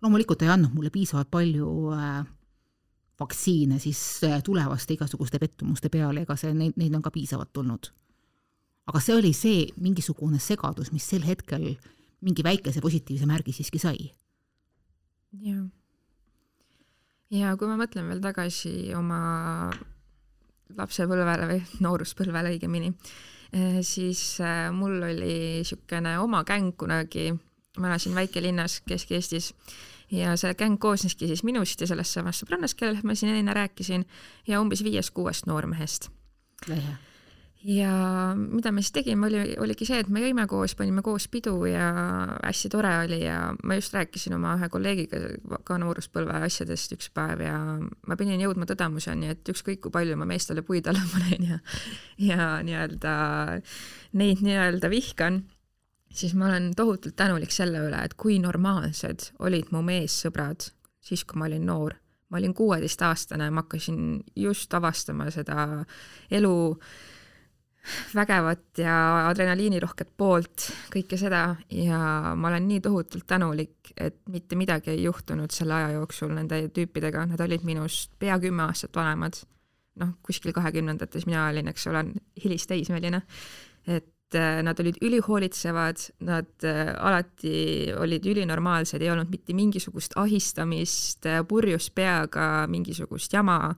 loomulikult 0.02 0.44
ei 0.44 0.52
andnud 0.54 0.74
mulle 0.76 0.92
piisavalt 0.94 1.32
palju 1.32 1.70
äh, 1.96 2.26
vaktsiine 3.20 3.80
siis 3.80 4.00
äh, 4.24 4.42
tulevaste 4.44 4.96
igasuguste 4.96 5.40
pettumuste 5.40 5.90
peale, 5.90 6.26
ega 6.26 6.36
see, 6.40 6.54
neid, 6.58 6.76
neid 6.80 6.96
on 6.96 7.04
ka 7.06 7.14
piisavalt 7.16 7.54
tulnud. 7.54 7.92
aga 8.86 9.02
see 9.02 9.16
oli 9.18 9.32
see 9.34 9.64
mingisugune 9.82 10.40
segadus, 10.40 10.92
mis 10.94 11.08
sel 11.10 11.24
hetkel 11.26 11.72
mingi 12.22 12.44
väikese 12.46 12.82
positiivse 12.82 13.26
märgi 13.26 13.56
siiski 13.56 13.80
sai. 13.82 14.12
jah. 15.42 15.64
ja 17.32 17.56
kui 17.58 17.72
ma 17.72 17.80
mõtlen 17.80 18.12
veel 18.12 18.22
tagasi 18.24 18.94
oma 18.98 19.72
lapsepõlvele 20.76 21.50
või 21.50 21.64
nooruspõlvele 21.86 22.56
õigemini, 22.56 22.94
äh, 23.56 23.82
siis 23.86 24.42
äh, 24.44 24.70
mul 24.76 25.00
oli 25.00 25.34
niisugune 25.62 26.18
oma 26.20 26.44
gäng 26.44 26.76
kunagi, 26.78 27.32
ma 27.80 27.92
elasin 27.92 28.16
väikelinnas 28.18 28.82
Kesk-Eestis 28.88 29.54
ja 30.12 30.36
see 30.38 30.54
gäng 30.54 30.80
koosneski 30.80 31.28
siis 31.28 31.44
minust 31.44 31.82
ja 31.82 31.88
sellest 31.88 32.18
samast 32.18 32.44
sõbrannast, 32.44 32.78
kellest 32.80 33.04
ma 33.04 33.16
siin 33.16 33.36
enne 33.36 33.54
rääkisin, 33.56 34.06
ja 34.48 34.62
umbes 34.62 34.84
viiest-kuuest 34.86 35.50
noormehest. 35.50 36.10
ja 37.66 37.92
mida 38.38 38.72
me 38.72 38.82
siis 38.82 38.94
tegime, 38.94 39.28
oli, 39.28 39.56
oligi 39.60 39.88
see, 39.88 39.98
et 40.04 40.10
me 40.14 40.22
jõime 40.22 40.46
koos, 40.50 40.76
panime 40.78 41.02
koos 41.06 41.26
pidu 41.32 41.56
ja 41.66 41.88
hästi 42.44 42.70
tore 42.70 42.92
oli 43.06 43.24
ja 43.24 43.40
ma 43.64 43.78
just 43.80 43.94
rääkisin 43.96 44.36
oma 44.38 44.54
ühe 44.60 44.70
kolleegiga 44.70 45.22
ka 45.66 45.80
nooruspõlve 45.82 46.44
asjadest 46.46 46.94
üks 46.98 47.10
päev 47.16 47.42
ja 47.42 47.58
ma 47.82 48.20
pidin 48.20 48.44
jõudma 48.44 48.70
tõdemuseni, 48.70 49.34
et 49.34 49.54
ükskõik 49.56 49.82
kui 49.82 49.96
palju 49.96 50.18
ma 50.20 50.30
meestele 50.30 50.62
puid 50.66 50.86
alla 50.92 51.02
panen 51.14 51.50
ja 51.50 51.60
ja 52.30 52.52
nii-öelda 52.68 53.16
neid 54.14 54.46
nii-öelda 54.46 54.90
vihkan, 54.94 55.42
siis 56.16 56.34
ma 56.36 56.48
olen 56.50 56.72
tohutult 56.76 57.16
tänulik 57.16 57.52
selle 57.52 57.84
üle, 57.88 58.00
et 58.06 58.16
kui 58.20 58.40
normaalsed 58.40 59.30
olid 59.44 59.72
mu 59.76 59.84
meessõbrad 59.86 60.70
siis, 61.06 61.26
kui 61.26 61.40
ma 61.40 61.50
olin 61.50 61.66
noor. 61.66 61.96
Ma 62.30 62.40
olin 62.40 62.54
kuueteistaastane, 62.58 63.50
ma 63.54 63.62
hakkasin 63.62 64.24
just 64.36 64.74
avastama 64.74 65.30
seda 65.34 65.68
elu 66.34 66.56
vägevat 68.16 68.80
ja 68.82 68.96
adrenaliinirohket 69.30 70.16
poolt, 70.18 70.70
kõike 70.94 71.20
seda. 71.22 71.44
Ja 71.70 72.00
ma 72.34 72.50
olen 72.50 72.66
nii 72.68 72.82
tohutult 72.82 73.28
tänulik, 73.30 73.94
et 73.98 74.18
mitte 74.34 74.58
midagi 74.58 74.96
ei 74.96 75.04
juhtunud 75.04 75.54
selle 75.54 75.78
aja 75.78 75.92
jooksul 76.00 76.34
nende 76.34 76.64
tüüpidega, 76.74 77.28
nad 77.30 77.46
olid 77.46 77.68
minust 77.68 78.16
pea 78.20 78.40
kümme 78.42 78.66
aastat 78.66 78.96
vanemad. 78.96 79.44
noh, 79.96 80.10
kuskil 80.28 80.52
kahekümnendates 80.52 81.24
mina 81.24 81.46
olin, 81.48 81.70
eks 81.72 81.86
ole, 81.88 82.02
hilisteismeline, 82.44 83.22
et 83.88 84.10
nad 84.34 84.80
olid 84.80 84.98
ülihoolitsevad, 85.02 86.02
nad 86.26 86.66
äh, 86.66 86.90
alati 86.98 87.94
olid 88.00 88.26
ülinormaalsed, 88.26 89.02
ei 89.02 89.12
olnud 89.14 89.30
mitte 89.30 89.54
mingisugust 89.54 90.18
ahistamist, 90.20 91.26
äh, 91.30 91.44
purjus 91.48 91.92
peaga 91.94 92.66
mingisugust 92.68 93.34
jama 93.34 93.76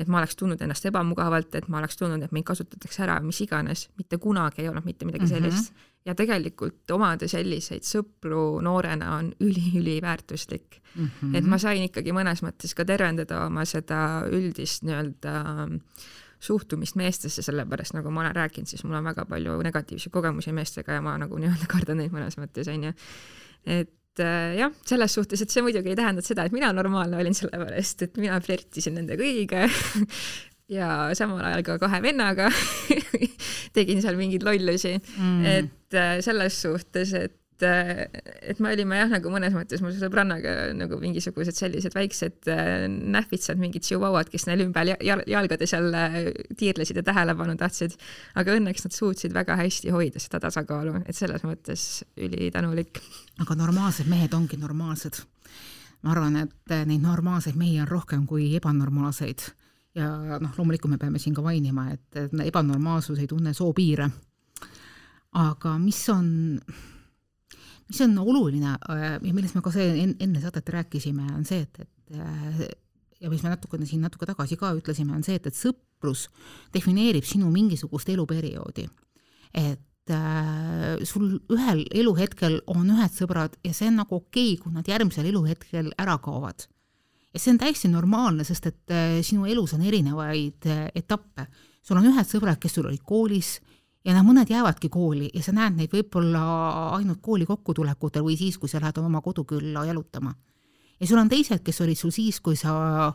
et 0.00 0.08
ma 0.08 0.20
oleks 0.20 0.36
tundnud 0.38 0.60
ennast 0.64 0.86
ebamugavalt, 0.88 1.54
et 1.58 1.68
ma 1.68 1.80
oleks 1.80 1.98
tundnud, 2.00 2.22
et 2.24 2.32
mind 2.32 2.46
kasutatakse 2.48 3.04
ära, 3.04 3.18
mis 3.24 3.40
iganes, 3.44 3.88
mitte 4.00 4.16
kunagi 4.22 4.64
ei 4.64 4.70
olnud 4.70 4.86
mitte 4.88 5.08
midagi 5.08 5.26
mhm. 5.26 5.32
sellist 5.34 5.72
mm. 5.72 5.76
-hmm. 5.76 5.98
ja 6.08 6.14
tegelikult 6.16 6.94
omada 6.96 7.28
selliseid 7.28 7.84
sõpru 7.84 8.62
noorena 8.64 9.16
on 9.18 9.32
üliüliväärtuslik 9.46 10.80
mm. 10.94 11.06
-hmm. 11.06 11.36
et 11.36 11.44
ma 11.44 11.58
sain 11.58 11.82
ikkagi 11.82 12.16
mõnes 12.16 12.42
mõttes 12.46 12.74
ka 12.74 12.84
tervendada 12.84 13.44
oma 13.46 13.64
seda 13.64 14.24
üldist 14.30 14.82
nii-öelda 14.88 15.34
suhtumist 16.40 16.96
meestesse, 16.96 17.44
sellepärast 17.44 17.94
nagu 17.96 18.10
ma 18.14 18.24
olen 18.24 18.36
rääkinud, 18.36 18.70
siis 18.70 18.84
mul 18.86 18.98
on 18.98 19.08
väga 19.10 19.26
palju 19.28 19.58
negatiivseid 19.66 20.12
kogemusi 20.14 20.54
meestega 20.56 20.98
ja 20.98 21.04
ma 21.04 21.16
nagu 21.20 21.40
nii-öelda 21.40 21.68
kardan 21.70 22.00
neid 22.00 22.14
mõnes 22.14 22.38
mõttes, 22.40 22.70
onju. 22.72 22.92
et 23.68 24.22
äh, 24.24 24.54
jah, 24.60 24.72
selles 24.88 25.16
suhtes, 25.18 25.42
et 25.44 25.52
see 25.52 25.64
muidugi 25.64 25.92
ei 25.92 25.98
tähendanud 25.98 26.26
seda, 26.26 26.46
et 26.48 26.56
mina 26.56 26.72
normaalne 26.76 27.20
olin, 27.20 27.36
sellepärast 27.36 28.06
et 28.08 28.22
mina 28.22 28.40
flirtisin 28.44 28.96
nende 28.96 29.18
kõigiga 29.20 29.66
ja 30.78 31.10
samal 31.18 31.44
ajal 31.50 31.66
ka 31.66 31.78
kahe 31.82 32.00
vennaga 32.04 32.48
tegin 33.76 34.00
seal 34.02 34.18
mingeid 34.18 34.46
lollusi 34.46 34.96
mm., 34.96 35.44
et 35.58 35.98
äh, 35.98 36.16
selles 36.24 36.56
suhtes, 36.62 37.14
et 37.18 37.39
et 37.66 38.60
me 38.62 38.72
olime 38.72 38.98
jah, 39.00 39.10
nagu 39.12 39.32
mõnes 39.32 39.54
mõttes 39.54 39.82
mu 39.84 39.92
sõbrannaga 39.94 40.70
nagu 40.76 40.98
mingisugused 41.02 41.56
sellised 41.56 41.94
väiksed 41.96 42.50
äh, 42.50 42.86
nähvitsad, 42.88 43.60
mingid 43.60 43.86
šihuahuad, 43.88 44.30
kes 44.32 44.46
neil 44.48 44.64
ümber 44.66 44.92
jal 44.92 45.22
jalgade 45.30 45.68
seal 45.70 45.88
äh, 45.96 46.18
tiirlesid 46.58 47.00
ja 47.00 47.04
tähelepanu 47.06 47.56
tahtsid. 47.60 47.96
aga 48.40 48.56
õnneks 48.58 48.86
nad 48.86 48.96
suutsid 48.96 49.34
väga 49.36 49.56
hästi 49.60 49.94
hoida 49.94 50.22
seda 50.22 50.40
tasakaalu, 50.46 51.02
et 51.06 51.16
selles 51.16 51.44
mõttes 51.46 51.86
ülitänulik. 52.16 53.02
aga 53.40 53.56
normaalsed 53.58 54.10
mehed 54.10 54.34
ongi 54.34 54.60
normaalsed. 54.60 55.22
ma 56.02 56.14
arvan, 56.14 56.36
et 56.44 56.76
äh, 56.76 56.84
neid 56.86 57.02
normaalseid 57.04 57.56
mehi 57.56 57.80
on 57.80 57.88
rohkem 57.88 58.26
kui 58.26 58.54
ebanormaalseid 58.56 59.50
ja 59.94 60.38
noh, 60.38 60.52
loomulikult 60.56 60.92
me 60.94 60.98
peame 60.98 61.18
siin 61.18 61.34
ka 61.34 61.42
mainima, 61.42 61.88
et 61.90 62.20
ebanormaalsus 62.46 63.18
ei 63.18 63.26
tunne 63.26 63.54
soopiire. 63.54 64.10
aga 65.30 65.78
mis 65.78 66.08
on 66.10 66.58
mis 67.90 68.00
on 68.06 68.18
oluline 68.22 68.76
äh, 68.76 69.18
ja 69.18 69.34
millest 69.34 69.56
me 69.58 69.64
ka 69.64 69.72
see 69.74 70.06
enne 70.06 70.40
saadet 70.42 70.70
rääkisime, 70.76 71.26
on 71.34 71.44
see, 71.48 71.64
et, 71.66 71.82
et 71.82 72.18
äh, 72.18 72.64
ja 73.20 73.30
mis 73.32 73.42
me 73.42 73.52
natukene 73.52 73.86
siin 73.88 74.04
natuke 74.06 74.28
tagasi 74.28 74.58
ka 74.60 74.72
ütlesime, 74.78 75.16
on 75.16 75.24
see, 75.26 75.38
et, 75.40 75.48
et 75.50 75.58
sõprus 75.58 76.28
defineerib 76.74 77.26
sinu 77.26 77.50
mingisugust 77.52 78.12
eluperioodi. 78.14 78.86
et 79.54 80.14
äh, 80.14 81.00
sul 81.04 81.40
ühel 81.50 81.82
eluhetkel 81.90 82.60
on 82.70 82.92
ühed 82.94 83.16
sõbrad 83.16 83.58
ja 83.66 83.74
see 83.74 83.90
on 83.90 83.98
nagu 84.04 84.20
okei 84.20 84.54
okay,, 84.54 84.60
kui 84.62 84.76
nad 84.76 84.86
järgmisel 84.86 85.26
eluhetkel 85.32 85.90
ära 85.98 86.18
kaovad. 86.22 86.68
ja 87.34 87.42
see 87.42 87.56
on 87.56 87.58
täiesti 87.58 87.90
normaalne, 87.90 88.46
sest 88.46 88.70
et 88.70 88.96
sinu 89.26 89.50
elus 89.50 89.74
on 89.74 89.82
erinevaid 89.82 90.70
etappe. 90.94 91.48
sul 91.82 91.98
on 91.98 92.06
ühed 92.12 92.30
sõbrad, 92.30 92.62
kes 92.62 92.78
sul 92.78 92.86
olid 92.86 93.02
koolis 93.02 93.58
ja 94.04 94.14
noh, 94.16 94.24
mõned 94.24 94.48
jäävadki 94.50 94.88
kooli 94.92 95.28
ja 95.34 95.42
sa 95.44 95.54
näed 95.56 95.76
neid 95.76 95.92
võib-olla 95.92 96.42
ainult 96.96 97.20
kooli 97.24 97.48
kokkutulekutel 97.48 98.24
või 98.24 98.38
siis, 98.40 98.56
kui 98.58 98.70
sa 98.70 98.80
lähed 98.80 98.98
oma 99.02 99.20
kodukülla 99.24 99.84
jalutama. 99.88 100.34
ja 101.00 101.06
sul 101.06 101.20
on 101.20 101.28
teised, 101.28 101.62
kes 101.64 101.80
olid 101.80 101.98
sul 101.98 102.14
siis, 102.14 102.40
kui 102.40 102.56
sa 102.56 103.12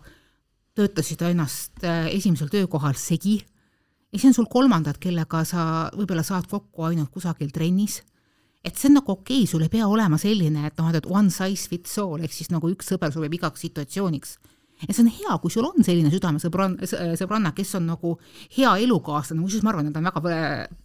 töötasid 0.75 1.21
ennast 1.25 1.83
äh, 1.83 2.07
esimesel 2.13 2.49
töökohal 2.51 2.97
segi 2.99 3.39
ja 3.39 4.19
siis 4.19 4.29
on 4.29 4.37
sul 4.37 4.49
kolmandad, 4.51 4.99
kellega 5.01 5.43
sa 5.47 5.89
võib-olla 5.95 6.23
saad 6.23 6.49
kokku 6.51 6.85
ainult 6.89 7.11
kusagil 7.11 7.51
trennis. 7.51 8.03
et 8.63 8.77
see 8.77 8.89
on 8.89 8.99
nagu 8.99 9.11
okei 9.11 9.43
okay,, 9.43 9.47
sul 9.49 9.61
ei 9.61 9.69
pea 9.69 9.87
olema 9.87 10.17
selline, 10.17 10.67
et 10.67 10.77
noh, 10.77 10.93
et 10.93 11.05
one 11.05 11.29
size 11.29 11.69
fits 11.69 11.97
all 11.99 12.21
ehk 12.21 12.33
siis 12.33 12.51
nagu 12.53 12.69
üks 12.69 12.93
sõber 12.93 13.13
sobib 13.13 13.33
igaks 13.33 13.61
situatsiooniks 13.61 14.37
ja 14.84 14.94
see 14.94 15.03
on 15.05 15.12
hea, 15.12 15.38
kui 15.41 15.51
sul 15.53 15.65
on 15.67 15.86
selline 15.86 16.10
südamesõbrann, 16.13 16.74
sõbranna, 17.20 17.51
kes 17.55 17.72
on 17.79 17.86
nagu 17.94 18.10
hea 18.58 18.72
elukaaslane, 18.84 19.39
muuseas 19.39 19.63
ma 19.63 19.70
arvan, 19.72 19.86
et 19.88 19.91
need 19.94 20.01
on 20.01 20.08
väga, 20.10 20.22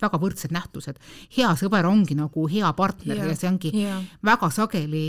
väga 0.06 0.16
võrdsed 0.22 0.52
nähtused. 0.54 0.96
hea 1.36 1.50
sõber 1.58 1.84
ongi 1.90 2.14
nagu 2.18 2.40
hea 2.50 2.70
partner 2.78 3.16
yeah. 3.16 3.28
ja 3.32 3.36
see 3.36 3.50
ongi 3.50 3.70
yeah. 3.74 3.98
väga 4.26 4.48
sageli 4.54 5.06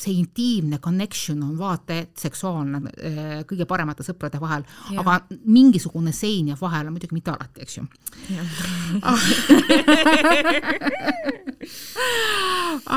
see 0.00 0.14
intiimne 0.20 0.78
connection 0.78 1.42
on 1.42 1.58
vaata 1.58 1.94
et 1.98 2.16
seksuaalne 2.20 2.80
eh, 2.94 3.44
kõige 3.48 3.66
paremate 3.68 4.02
sõprade 4.06 4.38
vahel, 4.40 4.62
aga 4.96 5.20
mingisugune 5.50 6.12
sein 6.14 6.48
jääb 6.52 6.60
vahele, 6.60 6.90
muidugi 6.94 7.14
mitte 7.16 7.30
alati, 7.34 7.60
eks 7.64 7.76
ju. 7.76 7.82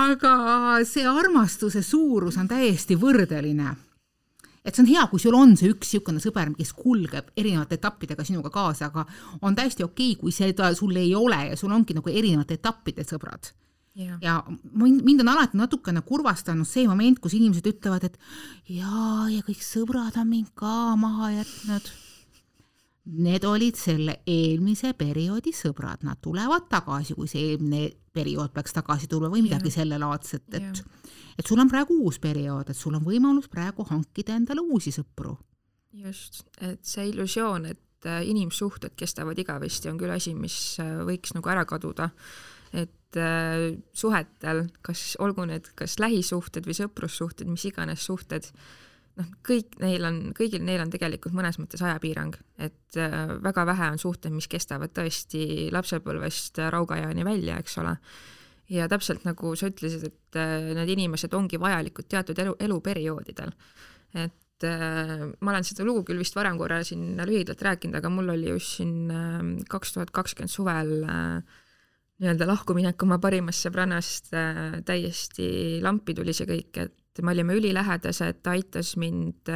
aga 0.04 0.34
see 0.88 1.06
armastuse 1.10 1.82
suurus 1.84 2.38
on 2.40 2.48
täiesti 2.52 2.96
võrdeline 3.00 3.76
et 4.64 4.76
see 4.76 4.84
on 4.84 4.90
hea, 4.90 5.08
kui 5.12 5.20
sul 5.20 5.36
on 5.38 5.58
see 5.60 5.72
üks 5.74 5.92
niisugune 5.92 6.22
sõber, 6.24 6.54
kes 6.58 6.72
kulgeb 6.78 7.34
erinevate 7.38 7.80
etappidega 7.80 8.26
sinuga 8.28 8.52
kaasa, 8.54 8.92
aga 8.92 9.06
on 9.42 9.56
täiesti 9.56 9.84
okei 9.84 10.14
okay,, 10.14 10.22
kui 10.22 10.32
seda 10.36 10.72
sul 10.78 10.96
ei 11.00 11.14
ole 11.16 11.42
ja 11.50 11.60
sul 11.60 11.74
ongi 11.76 11.98
nagu 11.98 12.10
erinevate 12.10 12.60
etappide 12.60 13.06
sõbrad. 13.08 13.52
Ja. 13.94 14.18
ja 14.22 14.44
mind 14.74 15.22
on 15.22 15.28
alati 15.30 15.58
natukene 15.58 16.02
kurvastanud 16.02 16.66
see 16.66 16.88
moment, 16.90 17.20
kus 17.22 17.36
inimesed 17.38 17.68
ütlevad, 17.76 18.08
et 18.08 18.16
jaa, 18.74 19.28
ja 19.30 19.44
kõik 19.46 19.62
sõbrad 19.62 20.18
on 20.18 20.32
mind 20.32 20.50
ka 20.58 20.96
maha 20.98 21.30
jätnud. 21.36 21.92
Need 23.04 23.44
olid 23.44 23.76
selle 23.76 24.22
eelmise 24.32 24.94
perioodi 24.96 25.52
sõbrad, 25.52 26.06
nad 26.08 26.22
tulevad 26.24 26.70
tagasi, 26.72 27.18
kui 27.18 27.28
see 27.28 27.50
eelmine 27.52 27.90
periood 28.16 28.54
peaks 28.56 28.76
tagasi 28.78 29.10
tulema 29.12 29.34
või 29.36 29.44
midagi 29.44 29.74
sellelaadset, 29.74 30.46
et 30.56 30.84
et 31.38 31.48
sul 31.48 31.60
on 31.60 31.70
praegu 31.70 31.98
uus 32.06 32.20
periood, 32.22 32.70
et 32.70 32.78
sul 32.78 32.96
on 32.96 33.04
võimalus 33.06 33.50
praegu 33.52 33.86
hankida 33.90 34.38
endale 34.38 34.62
uusi 34.62 34.94
sõpru. 34.94 35.36
just, 35.94 36.44
et 36.62 36.82
see 36.82 37.10
illusioon, 37.12 37.66
et 37.70 38.08
äh, 38.08 38.24
inimsuhted 38.26 38.96
kestavad 38.98 39.38
igavesti, 39.38 39.90
on 39.92 40.00
küll 40.00 40.14
asi, 40.14 40.34
mis 40.34 40.80
äh, 40.82 41.04
võiks 41.06 41.36
nagu 41.36 41.50
ära 41.50 41.66
kaduda. 41.66 42.10
et 42.74 43.18
äh, 43.18 43.76
suhetel, 43.94 44.68
kas 44.82 45.16
olgu 45.20 45.46
need 45.46 45.70
kas 45.76 46.00
lähisuhted 46.00 46.66
või 46.66 46.80
sõprussuhted, 46.80 47.48
mis 47.52 47.66
iganes 47.66 48.06
suhted, 48.08 48.48
noh, 49.20 49.32
kõik 49.46 49.78
neil 49.82 50.06
on, 50.08 50.22
kõigil 50.38 50.64
neil 50.66 50.82
on 50.84 50.94
tegelikult 50.94 51.36
mõnes 51.38 51.60
mõttes 51.62 51.82
ajapiirang, 51.86 52.38
et 52.58 52.98
väga 53.44 53.66
vähe 53.70 53.90
on 53.94 54.00
suhted, 54.02 54.34
mis 54.34 54.48
kestavad 54.50 54.94
tõesti 54.96 55.70
lapsepõlvest 55.74 56.62
raugaeani 56.74 57.26
välja, 57.28 57.60
eks 57.62 57.78
ole 57.82 57.98
ja 58.72 58.88
täpselt 58.92 59.26
nagu 59.28 59.54
sa 59.60 59.70
ütlesid, 59.72 60.08
et 60.08 60.40
äh, 60.40 60.72
need 60.78 60.94
inimesed 60.96 61.34
ongi 61.36 61.60
vajalikud 61.62 62.08
teatud 62.12 62.40
elu, 62.40 62.56
eluperioodidel. 62.64 63.52
et 64.14 64.68
äh, 64.68 65.26
ma 65.42 65.52
olen 65.52 65.68
seda 65.68 65.86
lugu 65.88 66.06
küll 66.08 66.22
vist 66.22 66.36
varem 66.38 66.58
korra 66.58 66.84
siin 66.88 67.18
lühidalt 67.28 67.62
rääkinud, 67.62 67.98
aga 68.00 68.12
mul 68.14 68.34
oli 68.36 68.52
just 68.54 68.80
siin 68.80 69.12
ähm, 69.12 69.54
kaks 69.70 69.96
tuhat 69.98 70.14
kakskümmend 70.16 70.54
suvel 70.54 70.96
äh, 71.04 71.62
nii-öelda 72.24 72.48
lahkuminek 72.48 73.04
oma 73.04 73.18
parimast 73.20 73.66
sõbrannast 73.66 74.30
täiesti 74.86 75.48
lampi 75.84 76.14
tuli 76.16 76.36
see 76.38 76.48
kõik, 76.48 76.78
et 76.86 76.94
me 77.22 77.32
olime 77.32 77.54
ülilähedased, 77.54 78.42
ta 78.42 78.56
aitas 78.56 78.96
mind 78.98 79.52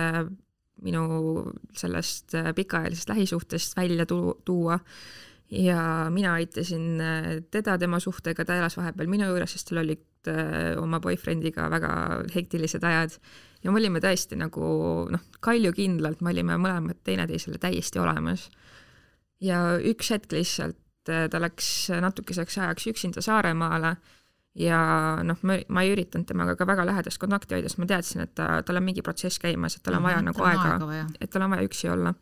minu 0.84 1.04
sellest 1.74 2.36
pikaajalisest 2.56 3.10
lähisuhtest 3.10 3.78
välja 3.78 4.06
tu 4.06 4.42
tuua. 4.46 4.80
Ja 5.50 6.08
mina 6.10 6.34
aitasin 6.34 7.02
äh, 7.02 7.26
teda 7.52 7.78
tema 7.78 8.00
suhtega, 8.00 8.46
ta 8.46 8.56
elas 8.60 8.76
vahepeal 8.78 9.08
minu 9.08 9.30
juures, 9.30 9.54
sest 9.56 9.70
tal 9.70 9.80
olid 9.80 10.28
äh, 10.28 10.76
oma 10.82 11.00
boyfriendiga 11.00 11.70
väga 11.72 11.92
hektilised 12.34 12.84
ajad. 12.84 13.16
Ja 13.64 13.72
me 13.72 13.80
olime 13.80 14.02
tõesti 14.04 14.36
nagu 14.36 14.68
noh, 15.12 15.24
kaljukindlalt, 15.40 16.20
me 16.22 16.34
olime 16.34 16.60
mõlemad 16.60 17.00
teineteisele 17.08 17.62
täiesti 17.64 18.04
olemas. 18.04 18.50
ja 19.40 19.78
üks 19.78 20.12
hetk 20.12 20.34
lihtsalt 20.34 20.78
ta 21.08 21.40
läks 21.40 21.88
natukeseks 22.04 22.58
ajaks 22.58 22.88
üksinda 22.92 23.22
Saaremaale 23.22 23.96
ja 24.58 24.82
noh, 25.26 25.40
ma, 25.46 25.58
ma 25.70 25.86
ei 25.86 25.94
üritanud 25.94 26.28
temaga 26.30 26.58
ka 26.58 26.68
väga 26.68 26.86
lähedast 26.90 27.22
kontakti 27.22 27.58
hoida, 27.58 27.70
sest 27.70 27.82
ma 27.82 27.90
teadsin, 27.90 28.26
et 28.26 28.36
ta, 28.38 28.50
tal 28.66 28.80
on 28.80 28.86
mingi 28.88 29.06
protsess 29.06 29.42
käimas, 29.42 29.78
et 29.78 29.86
tal 29.86 30.00
on 30.00 30.06
vaja 30.06 30.22
mm 30.22 30.28
-hmm, 30.28 30.38
nagu 30.38 30.44
aega, 30.44 31.08
et 31.22 31.30
tal 31.30 31.46
on 31.46 31.56
vaja 31.56 31.68
üksi 31.68 31.90
olla. 31.94 32.14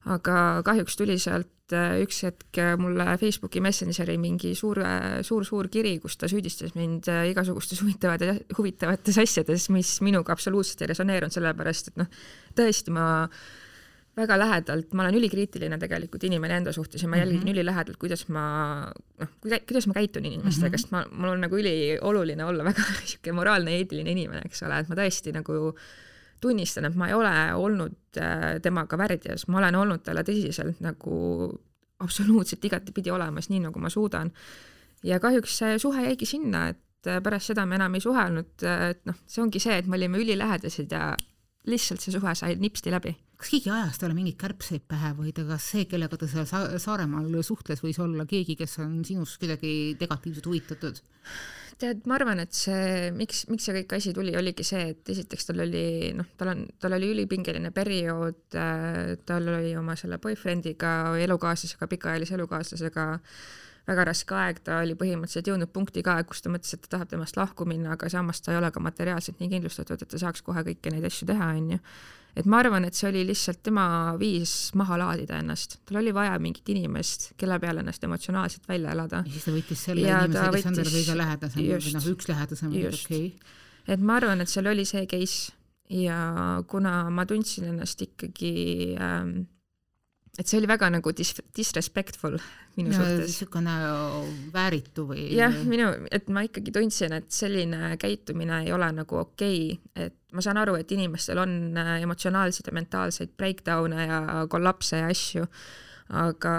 aga 0.00 0.62
kahjuks 0.64 0.96
tuli 0.96 1.18
sealt 1.18 1.72
äh, 1.76 2.00
üks 2.00 2.22
hetk 2.24 2.56
mulle 2.78 3.04
Facebooki 3.20 3.60
Messengeri 3.60 4.16
mingi 4.18 4.54
suur, 4.54 4.78
suur-suur 5.22 5.68
kiri, 5.68 5.98
kus 6.00 6.16
ta 6.16 6.28
süüdistas 6.28 6.74
mind 6.74 7.08
äh, 7.08 7.28
igasugustes 7.30 7.80
huvitavates, 7.84 8.40
huvitavates 8.58 9.18
asjades, 9.18 9.68
mis 9.68 10.00
minuga 10.00 10.32
absoluutselt 10.32 10.80
ei 10.80 10.86
resoneerunud, 10.86 11.32
sellepärast 11.32 11.88
et 11.88 11.96
noh, 11.96 12.08
tõesti 12.56 12.90
ma 12.90 13.28
väga 14.20 14.36
lähedalt, 14.38 14.92
ma 14.94 15.04
olen 15.04 15.16
ülikriitiline 15.20 15.78
tegelikult 15.80 16.24
inimene 16.28 16.60
enda 16.60 16.74
suhtes 16.76 17.02
ja 17.02 17.08
ma 17.08 17.18
jälgin 17.20 17.40
mm 17.40 17.46
-hmm. 17.46 17.54
ülilähedalt, 17.54 17.96
kuidas 18.00 18.28
ma 18.28 18.44
noh, 19.20 19.32
kuidas 19.66 19.86
ma 19.86 19.96
käitun 19.96 20.26
inimestega 20.26 20.68
mm, 20.68 20.74
-hmm. 20.74 20.78
sest 20.78 20.92
ma, 20.92 21.04
mul 21.10 21.32
on 21.34 21.40
nagu 21.46 21.56
ülioluline 21.56 22.44
olla 22.44 22.64
väga 22.64 22.84
niisugune 23.00 23.36
moraalne 23.40 23.72
ja 23.72 23.82
eetiline 23.82 24.10
inimene, 24.10 24.42
eks 24.44 24.62
ole, 24.62 24.78
et 24.78 24.88
ma 24.88 24.98
tõesti 25.02 25.34
nagu 25.34 25.72
tunnistan, 26.40 26.84
et 26.88 26.94
ma 26.96 27.08
ei 27.08 27.14
ole 27.14 27.32
olnud 27.54 28.18
äh, 28.18 28.60
temaga 28.62 28.98
värdjas, 28.98 29.48
ma 29.48 29.58
olen 29.58 29.74
olnud 29.74 30.04
talle 30.04 30.24
tõsiselt 30.24 30.80
nagu 30.80 31.16
absoluutselt 32.00 32.64
igatepidi 32.64 33.12
olemas, 33.12 33.50
nii 33.50 33.66
nagu 33.66 33.80
ma 33.80 33.90
suudan. 33.92 34.32
ja 35.04 35.20
kahjuks 35.20 35.58
see 35.58 35.78
suhe 35.78 36.04
jäigi 36.04 36.26
sinna, 36.26 36.68
et 36.68 37.06
äh, 37.06 37.22
pärast 37.22 37.52
seda 37.52 37.66
me 37.66 37.74
enam 37.74 37.94
ei 37.94 38.00
suhelnud, 38.00 38.52
äh, 38.64 38.90
et 38.90 39.04
noh, 39.08 39.16
see 39.26 39.42
ongi 39.42 39.60
see, 39.60 39.78
et 39.78 39.86
me 39.86 39.96
olime 39.96 40.18
ülilähedased 40.18 40.92
ja 40.92 41.14
lihtsalt 41.68 42.00
see 42.00 42.14
suhe 42.14 42.34
sai 42.38 42.54
nipsti 42.60 42.92
läbi 42.92 43.12
kas 43.40 43.52
keegi 43.54 43.70
ajas 43.72 44.00
talle 44.00 44.16
mingeid 44.16 44.36
kärbseid 44.40 44.84
pähe 44.88 45.14
või 45.16 45.32
ta, 45.36 45.46
kas 45.48 45.70
see, 45.72 45.86
kellega 45.88 46.18
ta 46.20 46.28
seal 46.28 46.44
sa 46.48 46.66
Saaremaal 46.80 47.30
suhtles, 47.46 47.80
võis 47.84 48.00
olla 48.02 48.26
keegi, 48.28 48.56
kes 48.58 48.78
on 48.84 49.00
sinust 49.06 49.40
kuidagi 49.40 49.96
negatiivselt 50.00 50.48
huvitatud? 50.50 51.00
tead, 51.80 52.02
ma 52.10 52.18
arvan, 52.18 52.42
et 52.42 52.52
see, 52.52 53.08
miks, 53.16 53.46
miks 53.48 53.64
see 53.64 53.78
kõik 53.78 53.94
asi 53.96 54.12
tuli, 54.12 54.34
oligi 54.36 54.66
see, 54.66 54.90
et 54.92 55.12
esiteks 55.14 55.48
tal 55.48 55.62
oli 55.64 56.10
noh, 56.12 56.28
tal 56.36 56.52
on, 56.52 56.66
tal 56.82 56.92
oli 56.98 57.08
ülipingeline 57.14 57.72
periood, 57.72 58.42
äh, 58.60 59.14
tal 59.24 59.48
oli 59.48 59.72
oma 59.80 59.96
selle 59.96 60.20
boyfriend'iga, 60.20 60.92
elukaaslasega, 61.24 61.88
pikaajalise 61.94 62.36
elukaaslasega 62.36 63.06
väga 63.90 64.06
raske 64.10 64.36
aeg, 64.38 64.62
ta 64.66 64.80
oli 64.84 64.94
põhimõtteliselt 64.98 65.50
jõudnud 65.52 65.74
punkti 65.74 66.04
ka, 66.06 66.16
kus 66.28 66.44
ta 66.44 66.52
mõtles, 66.52 66.76
et 66.76 66.86
ta 66.86 66.96
tahab 66.96 67.10
temast 67.12 67.36
lahku 67.38 67.66
minna, 67.68 67.96
aga 67.98 68.08
samas 68.12 68.40
ta 68.40 68.54
ei 68.54 68.60
ole 68.60 68.70
ka 68.74 68.82
materiaalselt 68.82 69.42
nii 69.42 69.52
kindlustatud, 69.56 70.00
et 70.00 70.14
ta 70.14 70.22
saaks 70.22 70.46
kohe 70.46 70.64
kõiki 70.70 70.94
neid 70.94 71.06
asju 71.10 71.28
teha, 71.30 71.52
onju 71.58 71.80
et 72.38 72.46
ma 72.46 72.60
arvan, 72.62 72.84
et 72.86 72.96
see 72.96 73.08
oli 73.10 73.22
lihtsalt 73.28 73.62
tema 73.66 73.84
viis 74.20 74.70
maha 74.78 74.98
laadida 75.00 75.40
ennast, 75.42 75.78
tal 75.88 76.00
oli 76.02 76.12
vaja 76.14 76.36
mingit 76.42 76.68
inimest, 76.72 77.30
kelle 77.40 77.58
peale 77.62 77.82
ennast 77.84 78.04
emotsionaalselt 78.06 78.68
välja 78.70 78.94
elada. 78.94 79.22
ja 79.26 79.34
siis 79.34 79.46
ta 79.46 79.54
võttis 79.54 79.86
selle 79.88 80.06
ja 80.06 80.20
inimese, 80.24 80.50
kes 80.54 80.68
on 80.70 80.78
talle 80.78 80.94
kõige 80.96 81.16
lähedasem 81.20 81.64
või 81.64 81.94
noh, 81.96 82.10
üks 82.14 82.28
lähedasem, 82.30 82.76
okei. 82.82 82.92
Okay.. 83.30 83.56
et 83.96 84.04
ma 84.04 84.18
arvan, 84.20 84.44
et 84.44 84.52
seal 84.52 84.70
oli 84.70 84.86
see 84.88 85.06
case. 85.10 85.56
Ja 85.90 86.16
kuna 86.70 87.08
ma 87.10 87.24
tundsin 87.26 87.64
ennast 87.72 87.98
ikkagi 88.04 88.52
ähm, 89.02 89.32
et 90.38 90.46
see 90.46 90.60
oli 90.60 90.68
väga 90.70 90.88
nagu 90.94 91.12
dis-, 91.16 91.40
disrespectful 91.56 92.36
minu 92.76 92.92
no, 92.92 93.00
suhtes. 93.00 93.26
niisugune 93.26 93.74
vääritu 94.54 95.04
või? 95.08 95.26
jah, 95.34 95.54
minu, 95.68 95.90
et 96.12 96.30
ma 96.32 96.44
ikkagi 96.46 96.72
tundsin, 96.74 97.14
et 97.18 97.28
selline 97.34 97.96
käitumine 98.00 98.62
ei 98.66 98.72
ole 98.76 98.90
nagu 99.00 99.20
okei 99.24 99.60
okay., 99.74 100.06
et 100.06 100.16
ma 100.36 100.44
saan 100.44 100.60
aru, 100.62 100.76
et 100.78 100.92
inimestel 100.94 101.40
on 101.42 101.54
äh, 101.80 101.96
emotsionaalseid 102.04 102.70
ja 102.70 102.76
mentaalseid 102.76 103.34
breakdown'e 103.38 104.06
ja 104.06 104.20
kollapse 104.50 105.02
ja 105.02 105.10
asju, 105.10 105.46
aga 106.20 106.54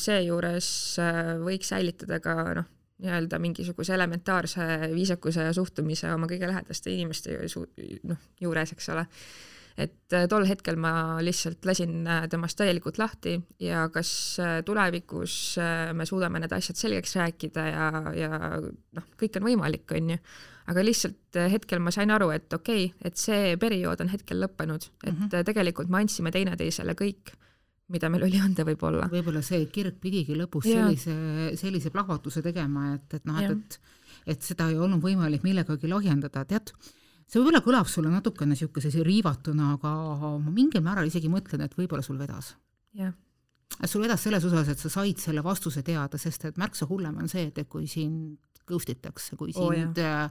seejuures 0.00 0.70
äh, 1.02 1.34
võiks 1.40 1.72
säilitada 1.72 2.20
ka 2.24 2.36
noh, 2.60 2.70
nii-öelda 3.02 3.40
mingisuguse 3.40 3.92
elementaarse 3.92 4.66
viisakuse 4.94 5.48
ja 5.48 5.52
suhtumise 5.56 6.08
oma 6.14 6.28
kõige 6.30 6.48
lähedaste 6.48 6.92
inimeste 6.92 7.34
ju, 7.36 7.66
noh, 8.08 8.22
juures, 8.40 8.72
eks 8.72 8.88
ole 8.94 9.04
et 9.76 10.16
äh, 10.16 10.24
tol 10.30 10.46
hetkel 10.48 10.78
ma 10.80 11.20
lihtsalt 11.24 11.66
lasin 11.68 12.06
äh, 12.08 12.26
temast 12.32 12.58
täielikult 12.60 12.98
lahti 13.00 13.36
ja 13.60 13.86
kas 13.92 14.10
äh, 14.40 14.58
tulevikus 14.66 15.56
me 15.96 16.06
suudame 16.08 16.40
need 16.40 16.52
asjad 16.56 16.80
selgeks 16.80 17.16
rääkida 17.20 17.64
ja, 17.68 17.88
ja 18.16 18.30
noh, 18.60 19.08
kõik 19.20 19.40
on 19.40 19.48
võimalik, 19.50 19.96
on 19.96 20.14
ju, 20.14 20.20
aga 20.72 20.84
lihtsalt 20.84 21.40
hetkel 21.52 21.82
ma 21.84 21.92
sain 21.94 22.12
aru, 22.14 22.30
et 22.34 22.52
okei 22.52 22.88
okay,, 22.88 23.08
et 23.10 23.20
see 23.20 23.56
periood 23.60 24.00
on 24.04 24.12
hetkel 24.12 24.40
lõppenud, 24.42 24.88
et 25.04 25.12
mm 25.12 25.26
-hmm. 25.26 25.50
tegelikult 25.50 25.92
me 25.92 26.00
andsime 26.04 26.32
teineteisele 26.32 26.96
kõik 26.96 27.34
mida 27.92 28.08
meil 28.10 28.24
oli 28.26 28.40
anda 28.42 28.64
võib-olla. 28.66 29.06
võib-olla 29.12 29.42
see 29.46 29.66
kirg 29.70 30.00
pidigi 30.00 30.34
lõpus 30.34 30.66
ja. 30.66 30.88
sellise, 30.88 31.56
sellise 31.60 31.92
plahvatuse 31.94 32.42
tegema, 32.42 32.94
et, 32.96 33.14
et 33.14 33.28
noh, 33.28 33.38
et, 33.38 33.52
et 33.52 33.78
et 34.26 34.42
seda 34.42 34.68
ei 34.72 34.78
olnud 34.82 35.02
võimalik 35.02 35.44
millegagi 35.46 35.88
lahjendada, 35.90 36.44
tead, 36.48 36.72
see 37.26 37.40
võib-olla 37.40 37.62
kõlab 37.64 37.90
sulle 37.90 38.10
natukene 38.12 38.54
niisuguse 38.54 39.02
riivatuna, 39.04 39.74
aga 39.76 39.92
ma 40.38 40.52
mingil 40.54 40.82
määral 40.84 41.08
isegi 41.10 41.30
mõtlen, 41.30 41.64
et 41.66 41.76
võib-olla 41.78 42.04
sul 42.06 42.18
vedas. 42.20 42.54
jah. 42.94 43.14
sul 43.84 44.04
vedas 44.06 44.22
selles 44.22 44.44
osas, 44.46 44.68
et 44.72 44.82
sa 44.82 44.90
said 44.92 45.22
selle 45.22 45.42
vastuse 45.44 45.82
teada, 45.82 46.18
sest 46.18 46.44
et 46.50 46.60
märksa 46.60 46.86
hullem 46.86 47.18
on 47.22 47.28
see, 47.28 47.48
et 47.50 47.68
kui 47.68 47.88
sind 47.90 48.38
ghost 48.66 48.90
itakse, 48.90 49.36
kui 49.36 49.52
sind 49.54 49.98
oh,, 49.98 50.30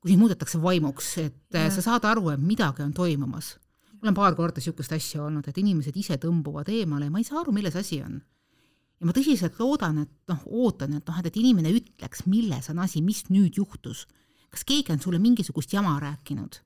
kui 0.00 0.12
sind 0.12 0.22
muudetakse 0.22 0.60
vaimuks, 0.62 1.16
et 1.18 1.58
ja. 1.58 1.68
sa 1.70 1.82
saad 1.84 2.06
aru, 2.08 2.30
et 2.32 2.40
midagi 2.40 2.82
on 2.82 2.94
toimumas. 2.94 3.56
mul 4.00 4.14
on 4.14 4.16
paar 4.16 4.34
korda 4.34 4.62
niisugust 4.62 4.92
asja 4.96 5.24
olnud, 5.26 5.46
et 5.48 5.58
inimesed 5.58 5.96
ise 5.96 6.16
tõmbuvad 6.16 6.70
eemale 6.72 7.10
ja 7.10 7.10
ma 7.10 7.20
ei 7.20 7.26
saa 7.26 7.42
aru, 7.42 7.52
milles 7.52 7.76
asi 7.76 8.00
on 8.02 8.20
ja 9.00 9.08
ma 9.08 9.12
tõsiselt 9.16 9.58
loodan, 9.58 10.02
et 10.04 10.10
noh, 10.30 10.40
ootan, 10.46 10.94
et 10.98 11.06
noh, 11.08 11.18
et, 11.18 11.26
et 11.26 11.36
inimene 11.40 11.72
ütleks, 11.72 12.26
milles 12.28 12.68
on 12.72 12.82
asi, 12.84 13.02
mis 13.04 13.24
nüüd 13.32 13.56
juhtus 13.56 14.06
kas 14.50 14.66
keegi 14.66 14.92
on 14.92 15.00
sulle 15.00 15.18
mingisugust 15.22 15.72
jama 15.72 15.98
rääkinud? 16.00 16.60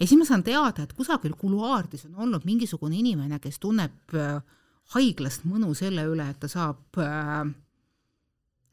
ja 0.00 0.06
siis 0.06 0.18
ma 0.18 0.26
saan 0.26 0.42
teada, 0.42 0.82
et 0.82 0.92
kusagil 0.96 1.36
kuluaarides 1.38 2.08
on 2.08 2.22
olnud 2.26 2.46
mingisugune 2.48 2.98
inimene, 2.98 3.38
kes 3.42 3.60
tunneb 3.62 4.14
äh, 4.18 4.40
haiglast 4.94 5.46
mõnu 5.46 5.74
selle 5.78 6.06
üle, 6.10 6.26
et 6.30 6.40
ta 6.42 6.50
saab, 6.50 6.82
äh, 7.02 7.46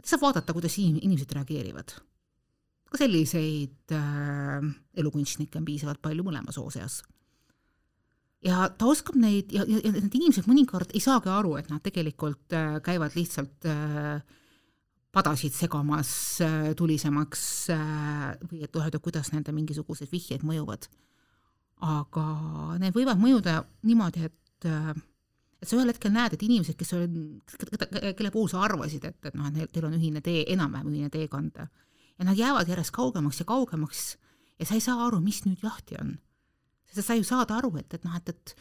ta 0.02 0.10
saab 0.14 0.26
vaadata, 0.28 0.56
kuidas 0.56 0.78
inimesed 0.82 1.32
reageerivad. 1.38 1.96
ka 2.94 3.00
selliseid 3.02 3.94
äh, 3.98 4.66
elukunstnikke 5.02 5.58
on 5.58 5.66
piisavalt 5.66 6.02
palju 6.02 6.26
mõlema 6.26 6.54
soo 6.54 6.70
seas. 6.70 7.02
ja 8.44 8.70
ta 8.70 8.86
oskab 8.86 9.16
neid 9.16 9.54
ja, 9.54 9.66
ja, 9.68 9.80
ja 9.84 9.92
need 9.94 10.14
inimesed 10.14 10.50
mõnikord 10.50 10.94
ei 10.94 11.02
saagi 11.02 11.30
aru, 11.30 11.58
et 11.58 11.70
nad 11.70 11.82
tegelikult 11.82 12.54
äh, 12.54 12.80
käivad 12.86 13.16
lihtsalt 13.18 13.70
äh, 13.70 14.22
padasid 15.14 15.54
segamas 15.54 16.12
äh, 16.42 16.74
tulisemaks 16.78 17.44
äh, 17.74 18.30
või 18.50 18.64
et 18.66 18.78
öelda, 18.78 19.00
kuidas 19.04 19.30
nende 19.34 19.54
mingisugused 19.54 20.10
vihjeid 20.12 20.46
mõjuvad. 20.48 20.90
aga 21.84 22.24
need 22.80 22.96
võivad 22.96 23.20
mõjuda 23.20 23.60
niimoodi, 23.84 24.26
et 24.30 24.68
äh, 24.70 24.94
et 25.62 25.70
sa 25.70 25.78
ühel 25.78 25.94
hetkel 25.94 26.12
näed, 26.12 26.34
et 26.36 26.42
inimesed, 26.44 26.76
kes 26.76 26.92
on, 26.98 27.14
kelle 28.18 28.32
puhul 28.34 28.50
sa 28.52 28.66
arvasid, 28.66 29.06
et, 29.08 29.20
et 29.30 29.36
noh, 29.38 29.48
et 29.48 29.72
teil 29.72 29.86
on 29.88 29.96
ühine 29.96 30.20
tee, 30.22 30.42
enam-vähem 30.52 30.90
ühine 30.92 31.12
teekond, 31.14 31.62
ja 31.62 32.26
nad 32.28 32.36
jäävad 32.36 32.68
järjest 32.68 32.92
kaugemaks 32.92 33.40
ja 33.40 33.46
kaugemaks 33.48 34.02
ja 34.60 34.68
sa 34.68 34.76
ei 34.76 34.84
saa 34.84 35.06
aru, 35.06 35.22
mis 35.24 35.44
nüüd 35.46 35.64
lahti 35.64 35.96
on. 36.02 36.18
sest 36.92 37.08
sa 37.08 37.16
ju 37.16 37.24
saad 37.24 37.52
aru, 37.52 37.72
et, 37.80 37.94
et 37.94 38.04
noh, 38.04 38.16
et, 38.18 38.30
et 38.30 38.56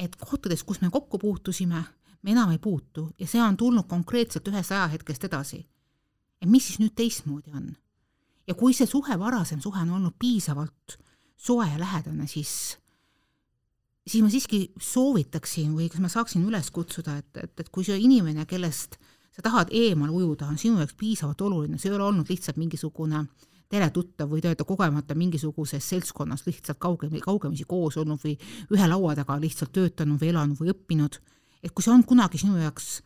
et 0.00 0.16
kohtades, 0.16 0.62
kus 0.64 0.80
me 0.80 0.88
kokku 0.88 1.18
puutusime, 1.20 1.82
me 2.22 2.32
enam 2.32 2.50
ei 2.54 2.58
puutu 2.58 3.10
ja 3.20 3.26
see 3.28 3.42
on 3.44 3.56
tulnud 3.56 3.84
konkreetselt 3.88 4.48
ühest 4.48 4.72
ajahetkest 4.72 5.26
edasi 5.28 5.60
et 6.40 6.48
mis 6.48 6.66
siis 6.66 6.80
nüüd 6.80 6.94
teistmoodi 6.96 7.52
on. 7.54 7.70
ja 8.48 8.56
kui 8.58 8.74
see 8.74 8.88
suhe, 8.88 9.16
varasem 9.18 9.60
suhe 9.62 9.82
on 9.84 9.96
olnud 9.98 10.16
piisavalt 10.18 10.98
soe 11.40 11.66
ja 11.68 11.78
lähedane, 11.78 12.26
siis, 12.26 12.76
siis 14.06 14.24
ma 14.24 14.30
siiski 14.32 14.72
soovitaksin 14.80 15.72
või 15.76 15.88
kas 15.92 16.02
ma 16.02 16.10
saaksin 16.12 16.44
üles 16.44 16.70
kutsuda, 16.74 17.16
et, 17.20 17.30
et, 17.36 17.54
et 17.60 17.70
kui 17.72 17.86
see 17.86 17.96
inimene, 18.00 18.44
kellest 18.50 18.98
sa 19.30 19.44
tahad 19.44 19.70
eemal 19.72 20.10
ujuda, 20.12 20.48
on 20.50 20.58
sinu 20.58 20.80
jaoks 20.82 20.96
piisavalt 20.98 21.40
oluline, 21.46 21.78
see 21.78 21.92
ei 21.92 21.96
ole 21.96 22.08
olnud 22.08 22.28
lihtsalt 22.28 22.58
mingisugune 22.60 23.24
teletuttav 23.70 24.28
või 24.28 24.42
te-, 24.42 24.56
kogemata 24.66 25.14
mingisuguses 25.14 25.86
seltskonnas 25.92 26.42
lihtsalt 26.48 26.80
kaugem-, 26.82 27.20
kaugemisi 27.22 27.64
koos 27.70 28.00
olnud 28.02 28.20
või 28.24 28.34
ühe 28.74 28.88
laua 28.90 29.14
taga 29.18 29.38
lihtsalt 29.40 29.72
töötanud 29.76 30.20
või 30.20 30.32
elanud 30.34 30.58
või 30.60 30.74
õppinud, 30.74 31.20
et 31.62 31.72
kui 31.72 31.86
see 31.86 31.94
on 31.94 32.04
kunagi 32.04 32.40
sinu 32.42 32.58
jaoks 32.58 32.98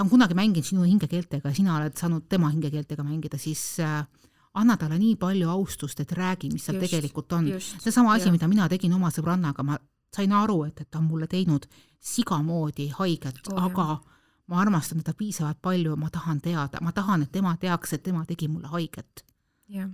ta 0.00 0.04
on 0.04 0.10
kunagi 0.10 0.34
mänginud 0.34 0.64
sinu 0.64 0.86
hingekeeltega 0.88 1.50
ja 1.50 1.54
sina 1.54 1.76
oled 1.76 1.96
saanud 1.98 2.24
tema 2.28 2.48
hingekeeltega 2.48 3.04
mängida, 3.04 3.36
siis 3.38 3.60
äh, 3.84 3.98
anna 4.56 4.76
talle 4.80 4.96
nii 4.98 5.18
palju 5.20 5.48
austust, 5.52 6.00
et 6.00 6.12
räägi, 6.16 6.48
mis 6.52 6.64
seal 6.64 6.78
just, 6.78 6.86
tegelikult 6.86 7.32
on. 7.36 7.50
seesama 7.60 8.14
asi, 8.14 8.30
mida 8.32 8.48
mina 8.48 8.68
tegin 8.72 8.94
oma 8.96 9.10
sõbrannaga, 9.12 9.64
ma 9.66 9.76
sain 10.16 10.32
aru, 10.32 10.62
et, 10.70 10.80
et 10.80 10.90
ta 10.90 11.02
on 11.02 11.10
mulle 11.10 11.28
teinud 11.30 11.68
sigamoodi 12.00 12.88
haiget 12.96 13.42
oh,, 13.52 13.60
aga 13.66 13.86
jah. 13.90 14.00
ma 14.50 14.62
armastan 14.62 15.04
teda 15.04 15.12
piisavalt 15.18 15.60
palju, 15.62 15.98
ma 16.00 16.08
tahan 16.10 16.40
teada, 16.40 16.80
ma 16.80 16.94
tahan, 16.96 17.26
et 17.26 17.32
tema 17.36 17.52
teaks, 17.60 17.92
et 17.98 18.02
tema 18.02 18.24
tegi 18.26 18.48
mulle 18.48 18.72
haiget. 18.72 19.24
jah, 19.68 19.92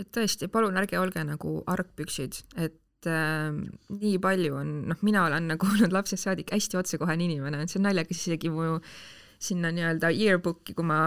et 0.00 0.10
tõesti, 0.16 0.48
palun 0.48 0.80
ärge 0.80 0.98
olge 1.02 1.28
nagu 1.28 1.58
argpüksid, 1.76 2.40
et 2.56 2.80
et 3.06 3.12
äh, 3.12 3.52
nii 4.00 4.18
palju 4.22 4.56
on, 4.58 4.72
noh, 4.90 5.02
mina 5.06 5.26
olen 5.26 5.50
nagu 5.52 5.68
olnud 5.68 5.94
lapsest 5.94 6.26
saadik 6.26 6.50
hästi 6.54 6.78
otsekohene 6.80 7.26
inimene, 7.26 7.62
et 7.62 7.72
see 7.72 7.80
on 7.80 7.86
naljakas 7.88 8.24
isegi 8.24 8.50
mu 8.52 8.78
sinna 9.42 9.70
nii-öelda 9.74 10.10
yearbook'i, 10.14 10.74
kui 10.76 10.86
ma 10.86 10.98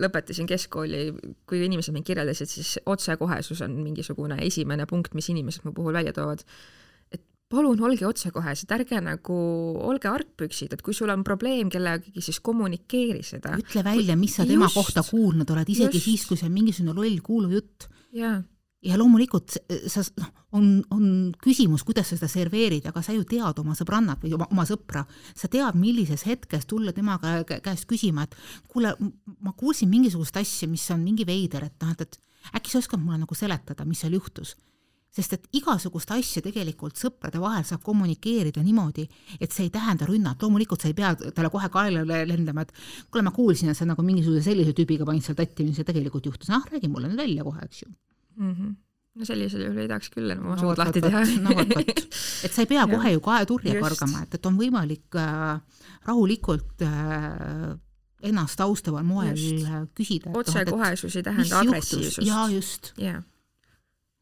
lõpetasin 0.00 0.48
keskkooli, 0.48 1.04
kui 1.48 1.62
inimesed 1.66 1.94
mind 1.94 2.06
kirjeldasid, 2.08 2.50
siis 2.50 2.74
otsekohesus 2.88 3.62
on 3.66 3.78
mingisugune 3.82 4.40
esimene 4.46 4.86
punkt, 4.88 5.16
mis 5.18 5.30
inimesed 5.32 5.66
mu 5.68 5.74
puhul 5.76 5.96
välja 5.96 6.14
toovad. 6.16 6.44
et 7.12 7.22
palun 7.48 7.80
olge 7.84 8.06
otsekohesed, 8.06 8.72
ärge 8.76 9.00
nagu 9.04 9.38
olge 9.88 10.10
argpüksid, 10.10 10.72
et 10.76 10.82
kui 10.84 10.94
sul 10.96 11.12
on 11.12 11.24
probleem 11.24 11.70
kellegagi, 11.72 12.20
siis 12.20 12.40
kommunikeeri 12.40 13.22
seda. 13.22 13.56
ütle 13.60 13.84
välja, 13.84 14.16
mis 14.16 14.36
sa 14.36 14.46
tema 14.46 14.68
just, 14.68 14.80
kohta 14.80 15.04
kuulnud 15.10 15.50
oled, 15.50 15.68
isegi 15.68 16.00
just. 16.00 16.04
siis, 16.10 16.28
kui 16.28 16.40
see 16.40 16.48
on 16.48 16.56
mingisugune 16.56 16.96
loll 16.96 17.20
kuulujutt. 17.24 17.90
jaa 18.16 18.38
ja 18.84 18.98
loomulikult 18.98 19.56
sa, 19.90 20.02
noh, 20.20 20.28
on, 20.54 20.68
on 20.94 21.08
küsimus, 21.42 21.82
kuidas 21.86 22.12
sa 22.12 22.18
seda 22.18 22.28
serveerid, 22.30 22.86
aga 22.88 23.02
sa 23.02 23.14
ju 23.16 23.24
tead 23.28 23.58
oma 23.60 23.74
sõbrannat 23.78 24.22
või 24.22 24.36
oma, 24.38 24.46
oma 24.54 24.64
sõpra, 24.68 25.02
sa 25.36 25.50
tead, 25.50 25.78
millises 25.80 26.24
hetkes 26.28 26.68
tulla 26.70 26.94
temaga 26.96 27.40
käest 27.48 27.88
küsima, 27.90 28.28
et 28.28 28.38
kuule, 28.70 28.94
ma 29.42 29.54
kuulsin 29.58 29.90
mingisugust 29.90 30.38
asja, 30.40 30.70
mis 30.70 30.86
on 30.94 31.02
mingi 31.04 31.26
veider, 31.28 31.68
et 31.68 31.84
noh, 31.84 31.92
et, 31.94 32.06
et 32.06 32.56
äkki 32.60 32.72
sa 32.72 32.82
oskad 32.82 33.02
mulle 33.02 33.24
nagu 33.24 33.38
seletada, 33.38 33.86
mis 33.88 34.04
seal 34.04 34.16
juhtus. 34.16 34.54
Sest 35.18 35.32
et 35.34 35.46
igasugust 35.56 36.10
asja 36.12 36.42
tegelikult 36.44 37.00
sõprade 37.00 37.40
vahel 37.40 37.64
saab 37.66 37.80
kommunikeerida 37.82 38.60
niimoodi, 38.62 39.06
et 39.40 39.50
see 39.50 39.66
ei 39.66 39.72
tähenda 39.74 40.06
rünnat, 40.06 40.44
loomulikult 40.44 40.84
sa 40.84 40.90
ei 40.90 40.94
pea 40.94 41.14
talle 41.16 41.48
kohe 41.50 41.70
kaelale 41.72 42.20
lendama, 42.28 42.62
et 42.62 42.74
kuule, 43.08 43.24
ma 43.26 43.32
kuulsin, 43.34 43.72
et 43.72 43.78
sa 43.78 43.88
nagu 43.88 44.04
mingisuguse 44.04 44.44
sellise 44.44 44.76
tüübiga 44.76 45.08
panid 45.08 45.24
seal 45.24 45.38
tatti, 45.40 45.66
mis 45.66 45.80
tegelikult 45.80 46.28
juhtus, 46.28 46.52
noh, 46.52 46.68
räägi 46.70 46.92
mulle 46.92 47.10
nüüd 47.10 47.24
välja 47.24 47.48
kohe, 47.48 47.64
eks 47.64 47.82
ju 47.82 47.90
mm. 48.38 48.52
-hmm 48.52 48.76
no 49.18 49.24
sellisel 49.26 49.64
juhul 49.64 49.80
ei 49.82 49.88
tahaks 49.90 50.12
küll 50.14 50.30
enam 50.30 50.44
oma 50.46 50.56
suud 50.60 50.78
lahti 50.78 51.00
teha. 51.02 51.24
no 51.42 51.54
vot, 51.58 51.72
vot, 51.74 51.88
et 52.46 52.52
sa 52.54 52.62
ei 52.62 52.68
pea 52.70 52.84
kohe 52.92 53.10
ju 53.16 53.20
kaeturje 53.24 53.80
kargama, 53.80 54.22
et, 54.22 54.34
et 54.38 54.46
on 54.46 54.58
võimalik 54.60 55.18
äh, 55.18 55.80
rahulikult 56.06 56.84
äh, 56.86 57.74
ennast 58.22 58.60
austaval 58.60 59.02
moel 59.02 59.34
just. 59.34 59.66
küsida. 59.98 60.30
otsekohesus 60.38 61.16
ei 61.16 61.26
tähenda 61.26 61.64
agressiivsust. 61.64 62.26
jaa, 62.26 62.46
just 62.54 62.92
yeah 62.98 63.24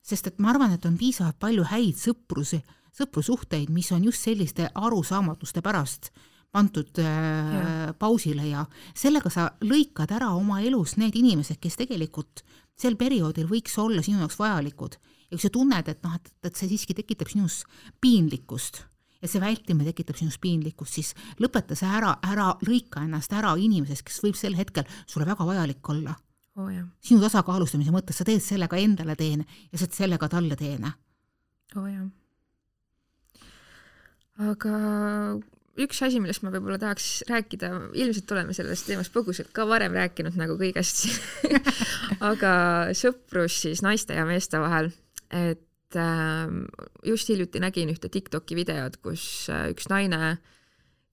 sest 0.07 0.31
et 0.31 0.41
ma 0.43 0.53
arvan, 0.53 0.75
et 0.77 0.87
on 0.87 0.97
piisavalt 0.99 1.39
palju 1.43 1.67
häid 1.67 1.99
sõprusi, 1.99 2.61
sõprusuhteid, 2.97 3.73
mis 3.75 3.91
on 3.95 4.07
just 4.07 4.23
selliste 4.25 4.71
arusaamatuste 4.75 5.63
pärast 5.65 6.13
pandud 6.55 7.01
äh, 7.03 7.91
pausile 7.99 8.47
ja 8.47 8.63
sellega 8.97 9.33
sa 9.33 9.49
lõikad 9.67 10.15
ära 10.15 10.31
oma 10.39 10.63
elus 10.65 10.95
need 11.01 11.19
inimesed, 11.19 11.59
kes 11.61 11.77
tegelikult 11.83 12.45
sel 12.77 12.97
perioodil 13.01 13.49
võiks 13.51 13.77
olla 13.81 14.03
sinu 14.05 14.21
jaoks 14.23 14.39
vajalikud. 14.41 14.99
ja 15.31 15.35
kui 15.35 15.43
sa 15.43 15.51
tunned, 15.53 15.89
et 15.89 16.05
noh, 16.05 16.15
et, 16.15 16.31
et 16.45 16.55
see 16.55 16.69
siiski 16.71 16.95
tekitab 16.95 17.33
sinus 17.33 17.65
piinlikkust 18.01 18.85
ja 19.23 19.31
see 19.31 19.41
vältimine 19.43 19.89
tekitab 19.89 20.19
sinus 20.19 20.39
piinlikkust, 20.43 20.99
siis 20.99 21.15
lõpeta 21.43 21.77
see 21.79 21.89
ära, 21.89 22.17
ära 22.27 22.53
lõika 22.67 23.03
ennast 23.07 23.33
ära 23.35 23.55
inimesest, 23.59 24.05
kes 24.07 24.23
võib 24.25 24.39
sel 24.39 24.57
hetkel 24.59 24.87
sulle 25.07 25.27
väga 25.29 25.47
vajalik 25.49 25.91
olla 25.95 26.15
oh,. 26.61 26.71
sinu 27.01 27.23
tasakaalustamise 27.25 27.95
mõttes, 27.95 28.21
sa 28.21 28.29
teed 28.29 28.45
sellega 28.45 28.79
endale 28.81 29.17
teene 29.19 29.49
ja 29.73 29.81
sa 29.81 29.87
teed 29.87 29.99
sellega 30.05 30.31
talle 30.31 30.57
teene. 30.61 30.93
oo 31.77 31.83
oh, 31.83 31.91
jah. 31.91 32.07
aga 34.53 34.73
üks 35.83 36.01
asi, 36.07 36.21
millest 36.23 36.45
ma 36.45 36.53
võib-olla 36.55 36.79
tahaks 36.81 37.25
rääkida, 37.29 37.71
ilmselt 37.99 38.33
oleme 38.37 38.57
sellest 38.57 38.89
teemast 38.89 39.15
põgusalt 39.15 39.53
ka 39.57 39.67
varem 39.69 39.97
rääkinud 39.97 40.39
nagu 40.41 40.59
kõigest 40.61 41.07
aga 42.31 42.53
sõprus 42.97 43.61
siis 43.67 43.85
naiste 43.85 44.17
ja 44.17 44.27
meeste 44.29 44.61
vahel, 44.63 44.91
et 45.31 45.99
äh, 46.01 46.53
just 47.07 47.33
hiljuti 47.33 47.63
nägin 47.63 47.93
ühte 47.93 48.13
Tiktoki 48.13 48.59
videot, 48.59 49.01
kus 49.05 49.49
äh, 49.53 49.69
üks 49.75 49.91
naine 49.93 50.37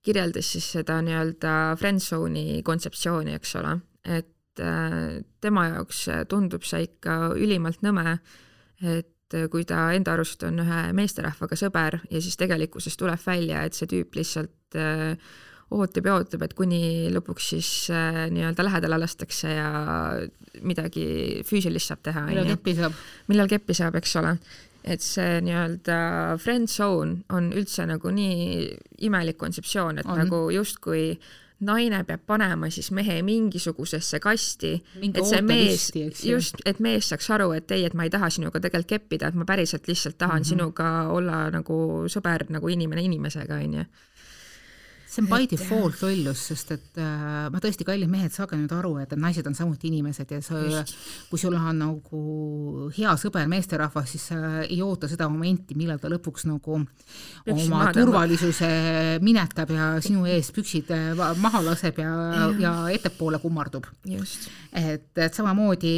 kirjeldas 0.04 0.50
siis 0.56 0.66
seda 0.76 1.00
nii-öelda 1.04 1.78
friendzone'i 1.80 2.62
kontseptsiooni, 2.68 3.38
eks 3.40 3.56
ole, 3.62 3.78
et 4.04 4.34
et 4.54 5.34
tema 5.42 5.68
jaoks 5.72 6.06
tundub 6.30 6.66
see 6.68 6.86
ikka 6.86 7.34
ülimalt 7.40 7.82
nõme, 7.86 8.18
et 8.84 9.13
kui 9.52 9.66
ta 9.70 9.88
enda 9.96 10.14
arust 10.14 10.44
on 10.48 10.62
ühe 10.64 10.82
meesterahvaga 10.98 11.58
sõber 11.60 12.00
ja 12.10 12.22
siis 12.22 12.38
tegelikkuses 12.40 12.98
tuleb 13.00 13.22
välja, 13.26 13.64
et 13.66 13.78
see 13.78 13.90
tüüp 13.90 14.18
lihtsalt 14.20 14.78
äh, 14.80 15.16
ootab 15.74 16.08
ja 16.08 16.18
ootab, 16.18 16.46
et 16.46 16.54
kuni 16.58 17.10
lõpuks 17.14 17.50
siis 17.54 17.72
äh, 17.94 18.26
nii-öelda 18.34 18.66
lähedale 18.68 19.00
lastakse 19.02 19.56
ja 19.56 19.72
midagi 20.62 21.42
füüsilist 21.48 21.92
saab 21.92 22.04
teha. 22.06 22.28
millal 22.30 22.52
keppi 22.54 22.76
saab. 22.78 23.00
millal 23.32 23.50
keppi 23.52 23.78
saab, 23.78 23.98
eks 24.00 24.16
ole. 24.22 24.36
et 24.84 25.02
see 25.02 25.40
nii-öelda 25.46 25.98
friend 26.44 26.70
zone 26.70 27.24
on 27.34 27.52
üldse 27.56 27.88
nagu 27.90 28.12
nii 28.12 28.68
imelik 29.08 29.40
kontseptsioon, 29.40 30.04
et 30.04 30.10
on. 30.10 30.20
nagu 30.20 30.46
justkui 30.54 31.14
naine 31.60 32.04
peab 32.04 32.26
panema 32.28 32.70
siis 32.70 32.92
mehe 32.92 33.22
mingisugusesse 33.22 34.20
kasti, 34.20 34.74
et 35.02 35.20
see 35.26 35.42
mees, 35.42 35.92
just, 36.26 36.56
et 36.66 36.80
mees 36.80 37.10
saaks 37.10 37.30
aru, 37.36 37.52
et 37.58 37.72
ei, 37.72 37.86
et 37.86 37.94
ma 37.94 38.04
ei 38.04 38.10
taha 38.14 38.30
sinuga 38.30 38.60
tegelikult 38.60 38.90
keppida, 38.90 39.28
et 39.28 39.36
ma 39.36 39.46
päriselt 39.46 39.88
lihtsalt 39.88 40.18
tahan 40.18 40.42
mm 40.42 40.44
-hmm. 40.44 40.50
sinuga 40.50 41.08
olla 41.10 41.50
nagu 41.52 42.08
sõber, 42.08 42.46
nagu 42.50 42.68
inimene 42.68 43.04
inimesega, 43.04 43.56
onju 43.56 43.86
see 45.14 45.22
on 45.22 45.30
by 45.30 45.46
default 45.50 46.02
lollus, 46.02 46.42
sest 46.50 46.72
et 46.74 46.98
äh, 47.02 47.50
ma 47.54 47.60
tõesti, 47.62 47.86
kallid 47.86 48.10
mehed, 48.10 48.34
saage 48.34 48.58
nüüd 48.58 48.72
aru, 48.74 48.96
et 49.04 49.14
naised 49.20 49.46
on 49.50 49.56
samuti 49.58 49.90
inimesed 49.92 50.32
ja 50.34 50.40
sa, 50.42 50.62
kui 51.30 51.42
sul 51.42 51.54
on 51.58 51.78
nagu 51.78 52.22
hea 52.96 53.14
sõber 53.22 53.46
meesterahvas, 53.52 54.10
siis 54.10 54.26
sa 54.32 54.64
ei 54.64 54.80
oota 54.82 55.10
seda 55.12 55.28
momenti, 55.30 55.78
millal 55.78 56.02
ta 56.02 56.10
lõpuks 56.12 56.48
nagu 56.50 56.80
Püksid 57.44 57.68
oma 57.68 57.92
turvalisuse 57.94 58.72
minetab 59.24 59.74
ja 59.76 59.90
sinu 60.04 60.26
ees 60.30 60.50
püksid 60.56 60.90
äh, 60.96 61.22
maha 61.44 61.62
laseb 61.68 62.02
ja, 62.02 62.50
ja 62.60 62.74
ettepoole 62.94 63.38
kummardub. 63.44 63.86
et, 64.10 65.10
et 65.14 65.34
samamoodi 65.34 65.94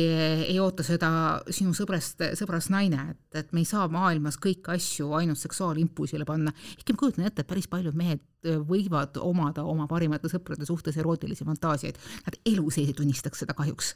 ei 0.50 0.60
oota 0.60 0.84
seda 0.84 1.10
sinu 1.48 1.76
sõbrast, 1.78 2.24
sõbrast 2.36 2.74
naine, 2.74 3.12
et, 3.16 3.42
et 3.46 3.56
me 3.56 3.64
ei 3.64 3.70
saa 3.70 3.88
maailmas 3.92 4.40
kõiki 4.42 4.76
asju 4.76 5.14
ainult 5.16 5.40
seksuaalimpulsile 5.40 6.28
panna, 6.28 6.52
ehkki 6.76 6.96
ma 6.96 7.06
kujutan 7.06 7.30
ette, 7.30 7.46
et 7.46 7.50
päris 7.50 7.72
paljud 7.72 7.96
mehed 7.96 8.24
võivad 8.70 9.18
omada 9.22 9.64
oma 9.64 9.88
parimate 9.88 10.30
sõprade 10.32 10.68
suhtes 10.68 10.98
erootilisi 11.02 11.48
fantaasiaid. 11.48 12.00
Nad 12.26 12.40
elu 12.46 12.70
sees 12.72 12.92
ei 12.92 12.98
tunnistaks 12.98 13.44
seda 13.44 13.58
kahjuks. 13.58 13.96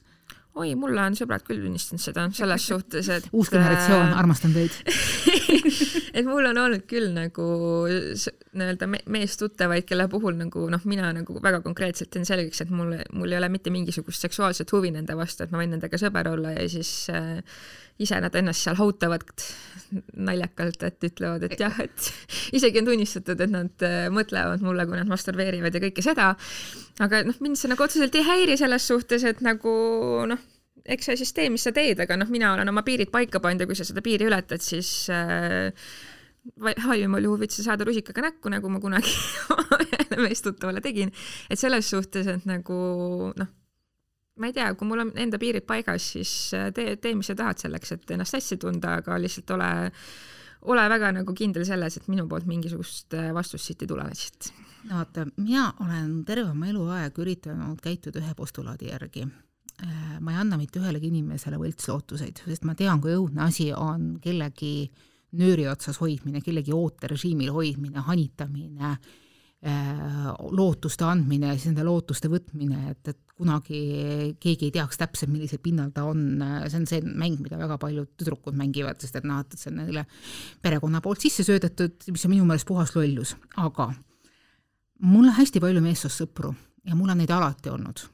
Oi, 0.60 0.74
mulle 0.80 1.04
on 1.06 1.16
sõbrad 1.18 1.44
küll 1.48 1.62
tunnistanud 1.64 2.02
seda 2.02 2.26
selles 2.36 2.66
suhtes, 2.72 3.10
et 3.14 3.28
uus 3.38 3.52
generatsioon 3.54 4.08
äh,, 4.10 4.18
armastan 4.20 4.56
teid 4.56 4.76
et 6.18 6.26
mul 6.28 6.50
on 6.50 6.62
olnud 6.66 6.86
küll 6.90 7.12
nagu 7.16 7.50
nii-öelda 7.90 8.90
meestuttavaid, 8.90 9.86
kelle 9.90 10.08
puhul 10.12 10.38
nagu 10.40 10.66
noh, 10.72 10.88
mina 10.90 11.12
nagu 11.16 11.38
väga 11.44 11.62
konkreetselt 11.66 12.12
teen 12.14 12.28
selgeks, 12.28 12.64
et 12.66 12.74
mul, 12.74 12.96
mul 13.14 13.36
ei 13.36 13.40
ole 13.40 13.52
mitte 13.54 13.74
mingisugust 13.74 14.26
seksuaalset 14.26 14.72
huvi 14.76 14.94
nende 14.96 15.16
vastu, 15.18 15.46
et 15.46 15.54
ma 15.54 15.62
võin 15.62 15.76
nendega 15.76 16.02
sõber 16.02 16.32
olla 16.34 16.56
ja 16.58 16.66
siis 16.72 16.94
äh, 17.14 17.38
ise 18.00 18.20
nad 18.24 18.36
ennast 18.40 18.64
seal 18.64 18.78
hautavad 18.80 19.26
naljakalt, 20.22 20.84
et 20.86 21.06
ütlevad, 21.10 21.44
et 21.48 21.60
jah, 21.60 21.76
et 21.84 22.12
isegi 22.56 22.82
on 22.82 22.92
tunnistatud, 22.92 23.42
et 23.44 23.52
nad 23.52 23.86
äh, 23.86 24.06
mõtlevad 24.14 24.64
mulle, 24.64 24.86
kui 24.88 25.00
nad 25.00 25.10
masturbeerivad 25.10 25.76
ja 25.76 25.82
kõike 25.84 26.06
seda. 26.06 26.30
Aga 27.04 27.24
noh, 27.28 27.42
mind 27.44 27.60
see 27.60 27.72
nagu 27.72 27.86
otseselt 27.86 28.16
ei 28.20 28.26
häiri 28.28 28.58
selles 28.60 28.88
suhtes, 28.92 29.26
et 29.28 29.44
nagu 29.46 29.74
noh, 30.30 30.48
eks 30.90 31.10
sa 31.10 31.18
siis 31.20 31.34
tee, 31.36 31.50
mis 31.54 31.66
sa 31.66 31.74
teed, 31.76 32.00
aga 32.04 32.18
noh, 32.20 32.30
mina 32.32 32.54
olen 32.56 32.72
oma 32.72 32.84
piirid 32.88 33.12
paika 33.14 33.42
pannud 33.44 33.64
ja 33.64 33.70
kui 33.70 33.78
sa 33.78 33.88
seda 33.88 34.04
piiri 34.06 34.30
ületad, 34.30 34.64
siis 34.64 34.92
äh, 35.14 35.70
halvimal 36.86 37.24
juhul 37.24 37.44
võid 37.44 37.54
sa 37.54 37.66
saada 37.66 37.86
rusikaga 37.88 38.24
näkku, 38.30 38.52
nagu 38.52 38.72
ma 38.72 38.82
kunagi 38.82 39.14
ühele 39.84 40.22
meestuttavale 40.24 40.82
tegin. 40.84 41.12
et 41.50 41.60
selles 41.60 41.90
suhtes, 41.92 42.28
et 42.28 42.46
nagu 42.50 42.80
noh 43.36 43.56
ma 44.40 44.48
ei 44.48 44.56
tea, 44.56 44.72
kui 44.80 44.88
mul 44.88 45.04
on 45.04 45.12
enda 45.20 45.40
piirid 45.40 45.66
paigas, 45.68 46.14
siis 46.16 46.32
äh, 46.56 46.70
tee, 46.76 46.96
tee, 47.02 47.16
mis 47.20 47.28
sa 47.28 47.36
tahad 47.36 47.60
selleks, 47.60 47.92
et 47.96 48.14
ennast 48.16 48.38
hästi 48.38 48.58
tunda, 48.62 48.96
aga 49.02 49.18
lihtsalt 49.20 49.52
ole, 49.56 49.70
ole 50.72 50.86
väga 50.96 51.12
nagu 51.20 51.36
kindel 51.36 51.68
selles, 51.68 52.00
et 52.00 52.08
minu 52.12 52.24
poolt 52.32 52.48
mingisugust 52.50 53.18
äh, 53.20 53.34
vastust 53.36 53.68
siit 53.68 53.84
ei 53.84 53.92
tule 53.92 54.08
lihtsalt. 54.08 54.54
No 54.88 54.96
vaata, 54.96 55.28
mina 55.38 55.68
olen 55.84 56.24
terve 56.28 56.50
oma 56.52 56.70
eluaeg 56.72 57.20
üritanud 57.20 57.80
käituda 57.84 58.22
ühe 58.22 58.34
postulaadi 58.38 58.92
järgi. 58.92 59.28
Äh, 59.84 60.18
ma 60.20 60.34
ei 60.34 60.42
anna 60.42 60.58
mitte 60.60 60.82
ühelegi 60.82 61.12
inimesele 61.12 61.60
võltslootuseid, 61.62 62.44
sest 62.46 62.68
ma 62.68 62.76
tean, 62.76 63.02
kui 63.04 63.16
õudne 63.16 63.46
asi 63.48 63.70
on 63.76 64.18
kellegi 64.24 64.90
nööri 65.40 65.68
otsas 65.70 66.00
hoidmine, 66.02 66.42
kellegi 66.42 66.74
ooterežiimil 66.74 67.52
hoidmine, 67.54 68.02
hanitamine 68.08 68.96
lootuste 69.60 71.04
andmine 71.04 71.52
siis 71.58 71.68
nende 71.68 71.84
lootuste 71.84 72.30
võtmine, 72.32 72.94
et, 72.94 73.10
et 73.12 73.34
kunagi 73.36 73.80
keegi 74.40 74.70
ei 74.70 74.72
teaks 74.72 75.00
täpselt, 75.02 75.32
millisel 75.34 75.60
pinnal 75.64 75.92
ta 75.92 76.06
on, 76.08 76.40
see 76.68 76.80
on 76.80 76.86
see 76.88 77.02
mäng, 77.04 77.42
mida 77.44 77.60
väga 77.60 77.76
paljud 77.82 78.14
tüdrukud 78.20 78.56
mängivad, 78.56 79.02
sest 79.04 79.20
et 79.20 79.28
noh, 79.28 79.42
et 79.44 79.58
see 79.60 79.72
on 79.74 79.82
neile 79.82 80.06
perekonna 80.64 81.02
poolt 81.04 81.26
sisse 81.26 81.44
söödetud, 81.44 82.08
mis 82.08 82.24
on 82.24 82.34
minu 82.36 82.48
meelest 82.48 82.68
puhas 82.70 82.96
lollus, 82.96 83.36
aga 83.60 83.90
mul 85.00 85.28
on 85.28 85.36
hästi 85.36 85.62
palju 85.64 85.82
meessoost 85.84 86.24
sõpru 86.24 86.54
ja 86.88 86.96
mul 86.96 87.12
on 87.12 87.22
neid 87.22 87.32
alati 87.32 87.72
olnud. 87.72 88.06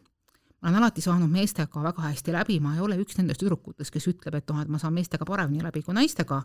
ma 0.61 0.69
olen 0.69 0.79
alati 0.81 1.01
saanud 1.01 1.29
meestega 1.29 1.81
väga 1.83 2.01
hästi 2.07 2.33
läbi, 2.33 2.59
ma 2.59 2.73
ei 2.75 2.81
ole 2.81 2.97
üks 3.01 3.17
nendest 3.19 3.41
tüdrukutest, 3.43 3.91
kes 3.93 4.07
ütleb, 4.09 4.35
et 4.39 4.49
noh, 4.49 4.61
et 4.61 4.71
ma 4.71 4.79
saan 4.81 4.93
meestega 4.95 5.25
paremini 5.25 5.63
läbi 5.63 5.83
kui 5.85 5.93
naistega, 5.93 6.41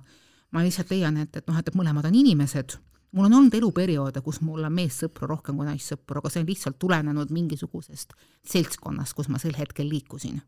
ma 0.53 0.63
lihtsalt 0.65 0.93
leian, 0.93 1.17
et, 1.23 1.37
et 1.37 1.49
noh, 1.49 1.57
et, 1.57 1.71
mõlemad 1.75 2.05
on 2.05 2.19
inimesed, 2.21 2.77
mul 3.17 3.31
on 3.31 3.37
olnud 3.39 3.55
eluperioode, 3.57 4.21
kus 4.21 4.43
mul 4.45 4.67
on 4.67 4.75
meessõpru 4.77 5.29
rohkem 5.31 5.57
kui 5.57 5.69
naissõpru, 5.69 6.21
aga 6.21 6.33
see 6.33 6.45
on 6.45 6.51
lihtsalt 6.51 6.79
tulenenud 6.79 7.33
mingisugusest 7.33 8.13
seltskonnast, 8.53 9.17
kus 9.17 9.31
ma 9.33 9.41
sel 9.41 9.57
hetkel 9.57 9.89
liikusin. 9.89 10.43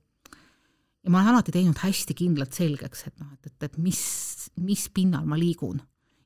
ja 1.02 1.10
ma 1.10 1.22
olen 1.22 1.32
alati 1.32 1.52
teinud 1.52 1.80
hästi 1.80 2.14
kindlalt 2.14 2.52
selgeks, 2.52 3.06
et 3.08 3.16
noh, 3.20 3.32
et, 3.32 3.46
et, 3.46 3.70
et 3.70 3.78
mis, 3.78 4.02
mis 4.60 4.88
pinnal 4.92 5.24
ma 5.24 5.38
liigun 5.40 5.80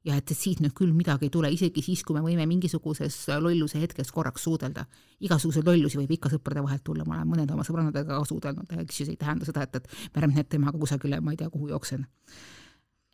ja 0.07 0.16
et, 0.16 0.31
et 0.31 0.38
siit 0.38 0.61
nüüd 0.62 0.75
küll 0.77 0.95
midagi 0.95 1.27
ei 1.27 1.33
tule, 1.35 1.51
isegi 1.53 1.83
siis, 1.83 2.03
kui 2.07 2.16
me 2.16 2.23
võime 2.25 2.47
mingisuguses 2.49 3.16
lolluse 3.42 3.81
hetkes 3.83 4.12
korraks 4.14 4.47
suudelda. 4.47 4.87
igasuguseid 5.21 5.66
lollusi 5.66 5.99
võib 5.99 6.12
ikka 6.16 6.31
sõprade 6.33 6.62
vahelt 6.62 6.85
tulla, 6.85 7.05
ma 7.05 7.19
olen 7.19 7.33
mõnede 7.33 7.57
oma 7.57 7.64
sõbrannadega 7.66 8.12
ka 8.12 8.29
suudelnud, 8.29 8.77
eks 8.85 9.01
ju, 9.01 9.09
see 9.09 9.16
ei 9.16 9.21
tähenda 9.21 9.49
seda, 9.49 9.66
et, 9.66 9.81
et 9.81 9.88
ma 10.14 10.23
järgmine 10.23 10.42
hetk 10.42 10.53
temaga 10.55 10.79
kusagile, 10.79 11.21
ma 11.21 11.35
ei 11.35 11.40
tea, 11.40 11.51
kuhu 11.51 11.73
jooksen. 11.73 12.07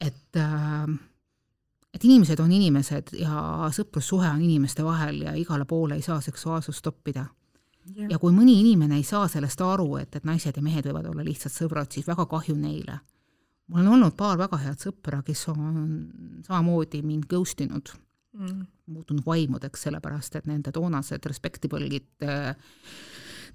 et 0.00 0.36
äh, 0.36 0.98
et 1.94 2.04
inimesed 2.04 2.40
on 2.40 2.52
inimesed 2.52 3.12
ja 3.20 3.68
sõprussuhe 3.72 4.28
on 4.30 4.42
inimeste 4.42 4.84
vahel 4.84 5.22
ja 5.26 5.36
igale 5.36 5.64
poole 5.68 5.98
ei 5.98 6.02
saa 6.02 6.20
seksuaalsust 6.20 6.82
toppida. 6.82 7.26
ja 8.08 8.18
kui 8.18 8.32
mõni 8.32 8.60
inimene 8.60 8.96
ei 8.96 9.02
saa 9.02 9.28
sellest 9.28 9.60
aru, 9.60 9.96
et, 9.96 10.16
et 10.16 10.24
naised 10.24 10.56
ja 10.56 10.62
mehed 10.62 10.86
võivad 10.86 11.08
olla 11.10 11.24
lihtsalt 11.24 11.54
sõbrad, 11.54 11.90
siis 11.90 12.06
väga 12.06 12.26
kahju 12.26 12.56
neile 12.56 13.00
mul 13.66 13.80
on 13.80 13.92
olnud 13.96 14.16
paar 14.16 14.38
väga 14.40 14.58
head 14.64 14.80
sõpra, 14.82 15.22
kes 15.26 15.46
on 15.52 15.60
samamoodi 16.46 17.02
mind 17.06 17.28
ghost 17.30 17.60
inud 17.64 17.92
mm., 18.38 18.62
muutunud 18.92 19.24
vaimudeks, 19.26 19.86
sellepärast 19.86 20.36
et 20.36 20.48
nende 20.50 20.72
toonased 20.74 21.28
respectable'id 21.30 22.26
äh, 22.26 22.56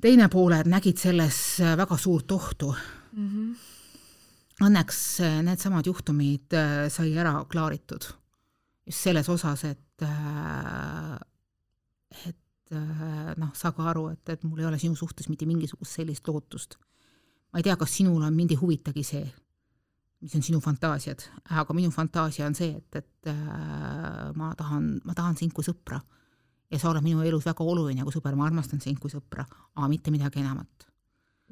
teine-pooled 0.01 0.69
nägid 0.71 1.01
selles 1.01 1.39
äh, 1.61 1.75
väga 1.77 1.97
suurt 1.97 2.31
ohtu 2.31 2.73
mm. 2.73 3.27
-hmm. 3.27 3.73
Õnneks 4.65 5.21
äh, 5.21 5.41
needsamad 5.45 5.85
juhtumid 5.85 6.55
sai 6.89 7.11
ära 7.17 7.45
klaaritud 7.45 8.07
just 8.87 9.03
selles 9.03 9.29
osas, 9.29 9.63
et, 9.63 10.03
et 12.25 12.71
noh, 13.37 13.49
saa 13.53 13.71
ka 13.71 13.89
aru, 13.91 14.07
et, 14.09 14.29
et 14.29 14.43
mul 14.43 14.59
ei 14.59 14.65
ole 14.65 14.79
sinu 14.79 14.95
suhtes 14.95 15.27
mitte 15.29 15.45
mingisugust 15.45 15.91
sellist 15.99 16.27
lootust. 16.27 16.77
ma 17.51 17.59
ei 17.59 17.63
tea, 17.63 17.75
kas 17.75 17.97
sinul 17.97 18.23
on, 18.23 18.33
mind 18.33 18.51
ei 18.51 18.57
huvitagi 18.57 19.03
see 19.03 19.25
mis 20.23 20.35
on 20.35 20.43
sinu 20.45 20.59
fantaasiad, 20.63 21.23
aga 21.59 21.75
minu 21.77 21.91
fantaasia 21.93 22.47
on 22.49 22.55
see, 22.57 22.73
et, 22.79 22.99
et 23.01 23.31
äh, 23.31 24.29
ma 24.37 24.51
tahan, 24.57 24.95
ma 25.05 25.15
tahan 25.17 25.37
sind 25.37 25.53
kui 25.55 25.65
sõpra. 25.65 25.99
ja 26.71 26.79
sa 26.81 26.89
oled 26.89 27.05
minu 27.05 27.21
elus 27.23 27.45
väga 27.47 27.63
oluline 27.63 28.03
kui 28.03 28.15
sõber, 28.15 28.35
ma 28.35 28.47
armastan 28.49 28.81
sind 28.83 28.99
kui 28.99 29.13
sõpra, 29.13 29.45
aga 29.75 29.89
mitte 29.91 30.11
midagi 30.11 30.41
enamat. 30.41 30.87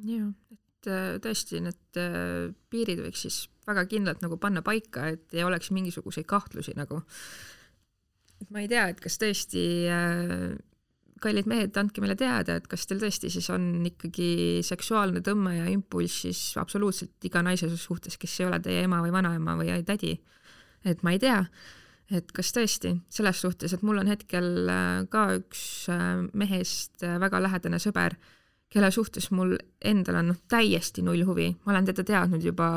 jah, 0.04 0.30
et 0.52 0.90
äh, 0.90 1.12
tõesti, 1.22 1.62
need 1.64 2.00
äh, 2.00 2.54
piirid 2.70 3.04
võiks 3.06 3.26
siis 3.26 3.44
väga 3.66 3.86
kindlalt 3.90 4.22
nagu 4.24 4.38
panna 4.38 4.62
paika, 4.66 5.10
et 5.14 5.34
ei 5.34 5.44
oleks 5.46 5.70
mingisuguseid 5.74 6.26
kahtlusi 6.26 6.74
nagu. 6.76 7.02
et 8.40 8.50
ma 8.50 8.64
ei 8.64 8.68
tea, 8.68 8.88
et 8.90 9.00
kas 9.00 9.18
tõesti 9.22 9.66
äh, 9.90 10.56
kallid 11.22 11.48
mehed, 11.48 11.76
andke 11.80 12.02
meile 12.04 12.16
teada, 12.18 12.58
et 12.58 12.66
kas 12.68 12.84
teil 12.88 13.00
tõesti 13.00 13.30
siis 13.32 13.48
on 13.54 13.86
ikkagi 13.88 14.60
seksuaalne 14.66 15.22
tõmme 15.24 15.54
ja 15.56 15.66
impulss 15.72 16.26
siis 16.26 16.40
absoluutselt 16.60 17.24
iga 17.28 17.42
naise 17.44 17.70
suhtes, 17.76 18.18
kes 18.20 18.40
ei 18.40 18.48
ole 18.48 18.60
teie 18.64 18.84
ema 18.84 19.00
või 19.04 19.14
vanaema 19.14 19.56
või 19.58 19.72
tädi. 19.86 20.16
et 20.84 21.02
ma 21.02 21.12
ei 21.12 21.18
tea, 21.18 21.40
et 22.14 22.32
kas 22.32 22.52
tõesti 22.54 22.94
selles 23.10 23.40
suhtes, 23.42 23.72
et 23.72 23.82
mul 23.82 23.98
on 24.02 24.10
hetkel 24.10 24.68
äh, 24.70 25.04
ka 25.10 25.28
üks 25.40 25.62
äh, 25.90 26.26
mehest 26.34 27.02
äh, 27.02 27.18
väga 27.22 27.40
lähedane 27.42 27.80
sõber, 27.82 28.14
kelle 28.70 28.90
suhtes 28.90 29.30
mul 29.30 29.56
endal 29.80 30.20
on 30.20 30.30
noh, 30.32 30.42
täiesti 30.50 31.02
null 31.02 31.24
huvi, 31.26 31.48
ma 31.64 31.74
olen 31.74 31.88
teda 31.88 32.04
teadnud 32.06 32.44
juba 32.44 32.68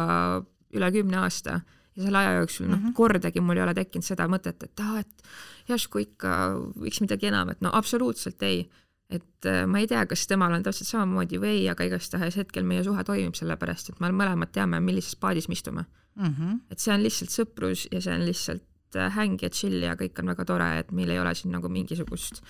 üle 0.73 0.91
kümne 0.93 1.21
aasta 1.21 1.59
ja 1.99 2.07
selle 2.07 2.19
aja 2.21 2.35
jooksul 2.39 2.67
noh 2.69 2.77
mm 2.77 2.85
-hmm., 2.85 2.97
kordagi 2.97 3.41
mul 3.43 3.59
ei 3.59 3.63
ole 3.63 3.73
tekkinud 3.77 4.07
seda 4.07 4.27
mõtet, 4.31 4.63
et 4.63 4.83
aa, 4.83 4.99
et 5.03 5.23
järsku 5.69 6.01
ikka 6.03 6.35
võiks 6.79 7.01
midagi 7.03 7.29
enamat, 7.29 7.61
no 7.61 7.73
absoluutselt 7.73 8.43
ei. 8.43 8.69
et 9.09 9.45
äh, 9.45 9.65
ma 9.65 9.79
ei 9.81 9.87
tea, 9.89 10.05
kas 10.05 10.27
temal 10.29 10.53
on 10.53 10.63
täpselt 10.63 10.87
samamoodi 10.87 11.39
või 11.41 11.49
ei, 11.49 11.69
aga 11.69 11.83
igastahes 11.83 12.35
hetkel 12.37 12.63
meie 12.63 12.83
suhe 12.85 13.03
toimib, 13.03 13.33
sellepärast 13.33 13.89
et 13.89 13.99
me 13.99 14.11
mõlemad 14.13 14.51
teame, 14.53 14.79
millises 14.79 15.15
paadis 15.15 15.47
me 15.49 15.53
istume 15.57 15.85
mm. 16.15 16.25
-hmm. 16.25 16.59
et 16.69 16.79
see 16.79 16.93
on 16.93 17.03
lihtsalt 17.03 17.33
sõprus 17.33 17.87
ja 17.91 18.01
see 18.01 18.13
on 18.13 18.25
lihtsalt 18.25 18.95
äh, 18.95 19.09
häng 19.15 19.41
ja 19.41 19.49
chill 19.49 19.81
ja 19.83 19.95
kõik 19.95 20.19
on 20.19 20.29
väga 20.33 20.45
tore, 20.45 20.69
et 20.79 20.91
meil 20.91 21.09
ei 21.09 21.19
ole 21.19 21.33
siin 21.35 21.51
nagu 21.51 21.69
mingisugust 21.69 22.43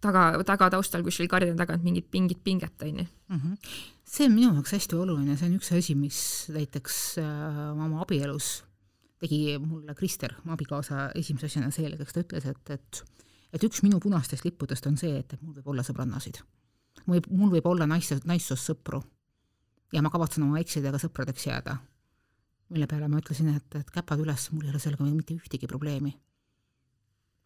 taga, 0.00 0.44
tagataustal 0.46 1.02
kuskil 1.02 1.28
kardina 1.28 1.56
tagant 1.56 1.82
mingit 1.82 2.06
mingit 2.12 2.44
pinget, 2.44 2.82
on 2.82 2.98
ju. 2.98 3.06
Mhm. 3.28 3.52
see 4.04 4.26
on 4.26 4.34
minu 4.34 4.52
jaoks 4.54 4.72
hästi 4.72 4.96
oluline, 4.96 5.36
see 5.36 5.48
on 5.48 5.56
üks 5.58 5.72
asi, 5.72 5.94
mis 5.94 6.46
näiteks 6.54 7.18
äh, 7.18 7.72
oma 7.72 8.02
abielus 8.02 8.62
tegi 9.22 9.58
mulle 9.62 9.94
Krister, 9.94 10.34
mu 10.44 10.52
abikaasa, 10.52 11.10
esimese 11.14 11.46
asjana 11.46 11.70
selgeks, 11.72 12.12
ta 12.12 12.24
ütles, 12.24 12.46
et, 12.50 12.70
et 12.74 13.04
et 13.54 13.62
üks 13.62 13.84
minu 13.86 14.00
punastest 14.02 14.44
lippudest 14.46 14.86
on 14.90 14.98
see, 14.98 15.14
et, 15.20 15.32
et 15.36 15.42
mul 15.42 15.54
võib 15.60 15.72
olla 15.74 15.86
sõbrannasid. 15.86 16.40
mul 17.06 17.18
võib, 17.18 17.30
mul 17.30 17.52
võib 17.54 17.70
olla 17.70 17.86
naisse, 17.86 18.18
naissoost 18.26 18.70
sõpru. 18.70 19.02
ja 19.92 20.02
ma 20.02 20.10
kavatsen 20.10 20.42
oma 20.42 20.60
eksidega 20.60 20.98
sõpradeks 20.98 21.46
jääda. 21.46 21.78
mille 22.74 22.86
peale 22.90 23.08
ma 23.08 23.22
ütlesin, 23.22 23.54
et, 23.54 23.74
et 23.78 23.90
käpad 23.90 24.20
üles, 24.20 24.50
mul 24.52 24.64
ei 24.64 24.70
ole 24.70 24.82
sellega 24.82 25.04
mitte 25.04 25.34
ühtegi 25.34 25.70
probleemi 25.70 26.14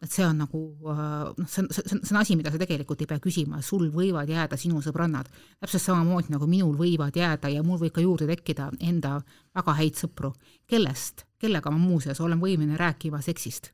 et 0.01 0.11
see 0.11 0.23
on 0.23 0.37
nagu 0.39 0.59
äh, 0.87 1.31
noh, 1.35 1.47
see 1.47 1.61
on, 1.61 1.67
see 1.75 1.83
on, 1.83 2.01
see 2.01 2.13
on 2.15 2.19
asi, 2.21 2.35
mida 2.39 2.51
sa 2.51 2.59
tegelikult 2.61 3.01
ei 3.03 3.07
pea 3.09 3.19
küsima, 3.19 3.59
sul 3.61 3.89
võivad 3.91 4.29
jääda 4.31 4.57
sinu 4.57 4.79
sõbrannad, 4.81 5.27
täpselt 5.59 5.83
samamoodi 5.83 6.31
nagu 6.31 6.47
minul 6.47 6.77
võivad 6.79 7.19
jääda 7.19 7.51
ja 7.51 7.63
mul 7.67 7.81
võib 7.81 7.97
ka 7.97 8.03
juurde 8.05 8.29
tekkida 8.29 8.69
enda 8.79 9.17
väga 9.55 9.75
häid 9.81 9.99
sõpru. 9.99 10.31
kellest, 10.71 11.25
kellega 11.39 11.71
ma 11.71 11.81
muuseas 11.81 12.21
olen 12.21 12.41
võimeline 12.41 12.77
rääkima 12.79 13.21
seksist? 13.25 13.71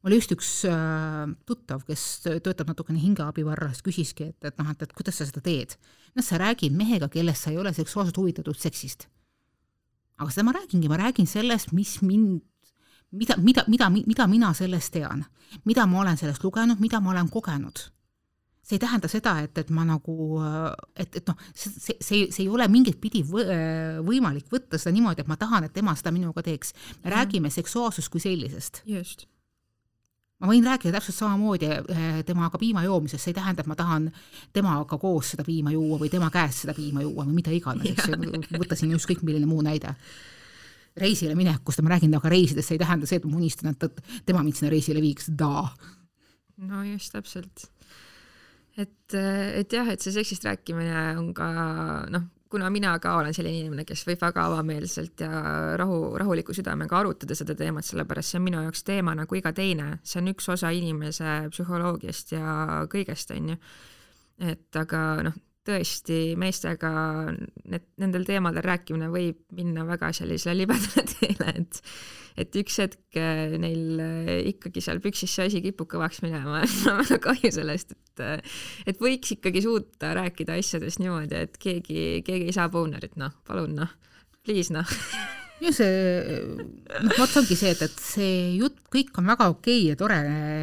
mul 0.00 0.16
just 0.16 0.32
üks 0.32 0.50
äh, 0.64 1.30
tuttav, 1.44 1.84
kes 1.84 2.04
töötab 2.24 2.70
natukene 2.72 3.00
hingeabi 3.02 3.44
varras, 3.44 3.82
küsiski, 3.84 4.30
et, 4.32 4.44
et 4.48 4.60
noh, 4.60 4.70
et, 4.72 4.84
et 4.86 4.94
kuidas 4.96 5.20
sa 5.20 5.26
seda 5.28 5.42
teed. 5.44 5.76
noh, 6.16 6.24
sa 6.24 6.40
räägid 6.40 6.76
mehega, 6.76 7.10
kellest 7.12 7.44
sa 7.44 7.52
ei 7.52 7.58
ole 7.60 7.74
seksuaalselt 7.76 8.16
huvitatud 8.16 8.56
seksist. 8.56 9.08
aga 10.20 10.30
seda 10.32 10.46
ma 10.48 10.56
räägingi, 10.56 10.88
ma 10.88 11.00
räägin 11.00 11.28
sellest, 11.28 11.72
mis 11.76 11.98
mind 12.02 12.40
mida, 13.10 13.36
mida, 13.36 13.64
mida, 13.68 13.90
mida 13.90 14.26
mina 14.26 14.52
sellest 14.54 14.92
tean, 14.94 15.24
mida 15.64 15.86
ma 15.86 16.00
olen 16.00 16.16
sellest 16.16 16.44
lugenud, 16.44 16.80
mida 16.80 17.00
ma 17.00 17.10
olen 17.10 17.28
kogenud. 17.30 17.90
See 18.70 18.78
ei 18.78 18.84
tähenda 18.84 19.10
seda, 19.10 19.34
et, 19.42 19.58
et 19.58 19.72
ma 19.74 19.82
nagu, 19.88 20.14
et, 20.94 21.16
et 21.18 21.26
noh, 21.26 21.40
see, 21.50 21.72
see, 21.74 21.96
see, 21.98 22.28
see 22.30 22.44
ei 22.44 22.52
ole 22.52 22.68
mingit 22.70 23.00
pidi 23.02 23.24
võimalik 23.26 24.46
võtta 24.52 24.78
seda 24.78 24.94
niimoodi, 24.94 25.24
et 25.24 25.30
ma 25.30 25.38
tahan, 25.40 25.66
et 25.66 25.74
tema 25.74 25.96
seda 25.98 26.14
minuga 26.14 26.44
teeks. 26.46 26.72
me 27.02 27.10
ja. 27.10 27.16
räägime 27.18 27.50
seksuaalsust 27.50 28.12
kui 28.12 28.22
sellisest. 28.22 28.84
just 28.86 29.26
ma 30.40 30.48
võin 30.48 30.64
rääkida 30.64 30.96
täpselt 30.96 31.18
samamoodi 31.18 31.68
eh, 31.68 32.20
temaga 32.26 32.58
piima 32.60 32.84
joomisest, 32.86 33.22
see 33.22 33.34
ei 33.34 33.36
tähenda, 33.36 33.64
et 33.64 33.68
ma 33.68 33.76
tahan 33.76 34.08
temaga 34.56 34.98
koos 35.00 35.34
seda 35.34 35.44
piima 35.44 35.74
juua 35.74 35.98
või 36.00 36.12
tema 36.12 36.30
käest 36.32 36.64
seda 36.64 36.74
piima 36.76 37.04
juua 37.04 37.26
või 37.26 37.36
mida 37.42 37.52
iganes, 37.52 37.90
eks 37.92 38.08
ju, 38.08 38.44
võtta 38.56 38.78
siin 38.78 38.94
ükskõik 38.96 39.24
milline 39.26 39.48
muu 39.50 39.60
näide 39.66 39.92
reisile 41.00 41.36
minekust 41.38 41.80
ja 41.80 41.84
ma 41.86 41.92
räägin 41.94 42.10
temaga 42.10 42.32
reisidest, 42.32 42.68
see 42.68 42.78
ei 42.78 42.82
tähenda 42.82 43.08
see, 43.08 43.20
et 43.20 43.28
ma 43.28 43.36
unistan, 43.38 43.74
et 43.74 44.00
tema 44.26 44.42
mind 44.44 44.58
sinna 44.58 44.72
reisile 44.72 45.02
viiks, 45.04 45.28
da. 45.38 45.68
no 46.70 46.82
just 46.88 47.12
täpselt. 47.14 47.68
Et, 48.80 49.16
et 49.16 49.72
jah, 49.72 49.88
et 49.92 50.02
see 50.02 50.14
seksist 50.14 50.44
rääkimine 50.46 51.06
on 51.20 51.32
ka 51.36 51.48
noh, 52.12 52.28
kuna 52.50 52.70
mina 52.70 52.96
ka 52.98 53.14
olen 53.20 53.34
selline 53.34 53.62
inimene, 53.62 53.84
kes 53.86 54.02
võib 54.08 54.22
väga 54.24 54.46
avameelselt 54.48 55.22
ja 55.22 55.42
rahu, 55.78 56.00
rahuliku 56.18 56.54
südamega 56.56 56.98
arutada 56.98 57.36
seda 57.38 57.54
teemat, 57.58 57.86
sellepärast 57.86 58.34
see 58.34 58.40
on 58.40 58.46
minu 58.48 58.64
jaoks 58.64 58.82
teema 58.86 59.14
nagu 59.14 59.38
iga 59.38 59.52
teine, 59.54 60.00
see 60.02 60.18
on 60.22 60.32
üks 60.32 60.50
osa 60.56 60.72
inimese 60.74 61.36
psühholoogiast 61.52 62.34
ja 62.34 62.56
kõigest, 62.90 63.30
on 63.36 63.54
ju. 63.54 63.60
et 64.50 64.80
aga 64.82 65.04
noh, 65.28 65.38
tõesti 65.70 66.20
meestega 66.40 66.92
need, 67.32 67.86
nendel 68.02 68.26
teemadel 68.28 68.66
rääkimine 68.66 69.10
võib 69.12 69.40
minna 69.56 69.86
väga 69.88 70.12
sellisele 70.16 70.58
libedale 70.62 71.06
teele, 71.14 71.54
et 71.62 71.82
et 72.40 72.56
üks 72.56 72.78
hetk 72.80 73.18
äh, 73.18 73.56
neil 73.60 74.00
äh, 74.00 74.30
ikkagi 74.52 74.82
seal 74.84 75.00
püksis 75.02 75.32
see 75.34 75.48
asi 75.50 75.62
kipub 75.64 75.90
kõvaks 75.90 76.22
minema 76.24 76.62
ja 76.64 76.94
väga 77.00 77.18
kahju 77.26 77.50
sellest, 77.54 77.96
et 77.96 78.24
äh, 78.24 78.60
et 78.90 79.02
võiks 79.02 79.34
ikkagi 79.36 79.64
suuta 79.66 80.14
rääkida 80.18 80.58
asjadest 80.60 81.02
niimoodi, 81.02 81.44
et 81.48 81.58
keegi, 81.60 82.22
keegi 82.26 82.48
ei 82.52 82.56
saa 82.56 82.70
boonerit, 82.72 83.18
noh, 83.20 83.34
palun 83.48 83.76
noh, 83.82 83.98
please 84.46 84.72
noh 84.74 84.88
ja 85.60 85.72
see, 85.74 86.38
noh, 87.04 87.14
vot 87.18 87.30
see 87.30 87.40
ongi 87.42 87.58
see, 87.58 87.74
et, 87.74 87.82
et 87.86 88.02
see 88.02 88.38
jutt 88.60 88.78
kõik 88.92 89.20
on 89.20 89.28
väga 89.32 89.50
okei 89.52 89.82
ja 89.90 89.98
tore, 89.98 90.20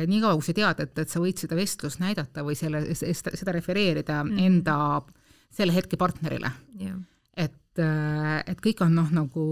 niikaua 0.10 0.38
kui 0.40 0.48
sa 0.48 0.56
tead, 0.58 0.82
et, 0.86 1.04
et 1.04 1.14
sa 1.14 1.22
võid 1.24 1.44
seda 1.44 1.60
vestlust 1.60 2.02
näidata 2.04 2.46
või 2.48 2.58
selle, 2.60 2.84
seda 2.96 3.56
refereerida 3.56 4.24
mm. 4.24 4.42
enda 4.48 4.78
selle 5.54 5.76
hetke 5.76 6.00
partnerile 6.00 6.52
yeah.. 6.82 6.98
et, 7.38 7.82
et 7.82 8.60
kõik 8.64 8.84
on 8.86 8.98
noh, 8.98 9.14
nagu 9.16 9.46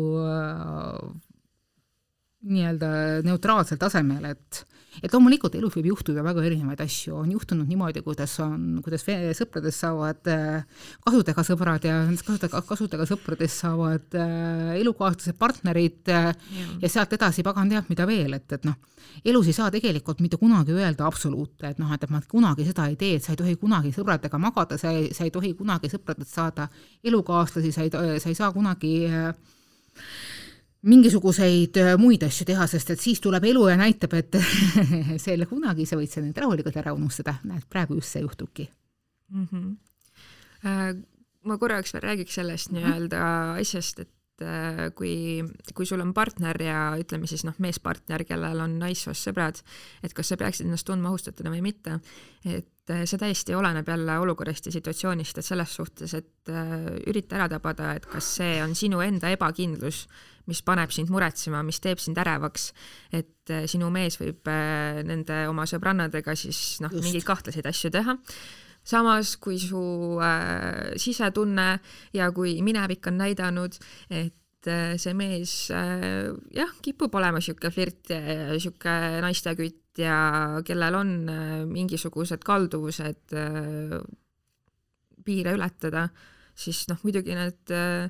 nii-öelda 2.46 2.90
neutraalsel 3.26 3.82
tasemel, 3.82 4.32
et 4.32 4.66
et 5.04 5.14
loomulikult 5.14 5.56
elus 5.58 5.76
võib 5.76 5.90
juhtuda 5.92 6.24
väga 6.24 6.44
erinevaid 6.48 6.82
asju, 6.86 7.16
on 7.20 7.32
juhtunud 7.34 7.68
niimoodi, 7.68 8.04
kuidas 8.06 8.36
on, 8.44 8.80
kuidas 8.86 9.04
sõpradest 9.38 9.84
saavad 9.84 10.30
äh, 10.32 10.84
kasutega 11.06 11.46
sõbrad 11.48 11.88
ja 11.88 11.98
kasutega, 12.26 12.62
kasutega 12.68 13.08
sõpradest 13.10 13.64
saavad 13.64 14.18
äh, 14.20 14.76
elukaaslased, 14.80 15.38
partnerid 15.40 16.12
äh, 16.14 16.30
ja. 16.32 16.68
ja 16.86 16.92
sealt 16.92 17.16
edasi 17.18 17.44
pagan 17.46 17.72
teab 17.72 17.90
mida 17.92 18.08
veel, 18.08 18.38
et, 18.38 18.48
et 18.56 18.68
noh, 18.68 18.78
elus 19.26 19.50
ei 19.52 19.58
saa 19.58 19.72
tegelikult 19.74 20.22
mitte 20.24 20.40
kunagi 20.42 20.76
öelda 20.76 21.08
absoluute, 21.10 21.74
et 21.74 21.82
noh, 21.82 21.92
et, 21.96 22.08
ma 22.12 22.22
kunagi 22.30 22.68
seda 22.68 22.88
ei 22.92 23.00
tee, 23.00 23.18
et 23.20 23.26
sa 23.26 23.34
ei 23.36 23.42
tohi 23.42 23.58
kunagi 23.60 23.92
sõbradega 23.96 24.40
magada, 24.42 24.80
sa 24.80 24.94
ei, 24.96 25.12
sa 25.16 25.28
ei 25.28 25.34
tohi 25.34 25.56
kunagi 25.60 25.92
sõpradest 25.92 26.40
saada 26.40 26.70
elukaaslasi, 27.04 27.76
sa 27.76 27.84
ei, 27.84 27.92
sa 28.24 28.32
ei 28.32 28.38
saa 28.38 28.52
kunagi 28.56 28.96
äh, 29.12 29.34
mingisuguseid 30.86 31.80
äh, 31.82 31.93
muid 32.02 32.24
asju 32.28 32.48
teha, 32.50 32.67
sest 32.69 32.93
et 32.93 33.02
siis 33.02 33.21
tuleb 33.24 33.45
elu 33.52 33.67
ja 33.71 33.78
näitab, 33.80 34.15
et 34.19 34.38
selle 35.26 35.48
kunagi 35.50 35.88
sa 35.89 35.98
võid 36.00 36.12
selle 36.12 36.30
nüüd 36.30 36.41
rahulikult 36.41 36.78
ära 36.82 36.93
unustada, 36.95 37.38
näed, 37.48 37.65
praegu 37.71 37.98
just 38.00 38.13
see 38.13 38.24
juhtubki 38.26 38.67
mm. 39.34 39.48
-hmm. 39.52 41.02
ma 41.45 41.58
korraks 41.58 41.93
veel 41.93 42.06
räägiks 42.10 42.38
sellest 42.41 42.71
mhm. 42.71 42.80
nii-öelda 42.82 43.24
asjast, 43.62 44.00
et 44.06 44.45
äh, 44.45 44.86
kui, 44.95 45.43
kui 45.74 45.86
sul 45.86 46.02
on 46.02 46.13
partner 46.13 46.62
ja 46.62 46.93
ütleme 47.00 47.28
siis 47.28 47.45
noh, 47.45 47.58
meespartner, 47.58 48.24
kellel 48.24 48.62
on 48.62 48.80
naissoost 48.80 49.30
sõbrad, 49.30 49.62
et 50.04 50.13
kas 50.13 50.30
sa 50.30 50.38
peaksid 50.38 50.65
ennast 50.67 50.86
tundma 50.86 51.10
ohustatuna 51.10 51.54
või 51.54 51.65
mitte, 51.65 52.00
et 52.45 52.69
see 52.86 53.17
täiesti 53.17 53.56
oleneb 53.58 53.88
jälle 53.89 54.19
olukorrast 54.21 54.67
ja 54.69 54.71
situatsioonist, 54.76 55.39
et 55.39 55.45
selles 55.45 55.71
suhtes, 55.74 56.13
et 56.13 56.52
ürita 57.10 57.39
ära 57.39 57.48
tabada, 57.50 57.95
et 57.98 58.06
kas 58.06 58.36
see 58.38 58.60
on 58.62 58.76
sinu 58.78 59.02
enda 59.02 59.32
ebakindlus 59.34 60.04
mis 60.50 60.62
paneb 60.65 60.93
sind 60.93 61.12
muretsema, 61.13 61.63
mis 61.65 61.82
teeb 61.84 62.02
sind 62.02 62.19
ärevaks, 62.21 62.69
et 63.15 63.54
äh, 63.54 63.65
sinu 63.69 63.89
mees 63.93 64.19
võib 64.21 64.45
nende 65.08 65.41
oma 65.50 65.65
sõbrannadega 65.69 66.36
siis 66.38 66.80
noh, 66.86 66.93
mingeid 66.93 67.26
kahtlaseid 67.28 67.69
asju 67.69 67.91
teha. 67.95 68.17
Samas 68.86 69.34
kui 69.41 69.58
su 69.58 69.82
äh, 70.21 70.93
sisetunne 71.02 71.69
ja 72.13 72.30
kui 72.34 72.60
minevik 72.65 73.10
on 73.10 73.17
näidanud, 73.24 73.80
et 74.13 74.69
see 75.02 75.13
mees 75.17 75.56
äh, 75.74 76.30
jah, 76.54 76.71
kipub 76.86 77.13
olema 77.17 77.41
niisugune 77.41 77.74
flirt 77.74 78.13
niisugune 78.13 79.26
naistekütt 79.26 79.82
ja 80.02 80.62
kellel 80.66 80.98
on 81.00 81.12
äh, 81.32 81.58
mingisugused 81.70 82.44
kalduvused 82.46 83.36
äh, 83.36 84.00
piire 85.26 85.56
ületada, 85.58 86.08
siis 86.56 86.86
noh, 86.92 87.00
muidugi 87.04 87.36
need 87.38 87.74
äh, 87.74 88.10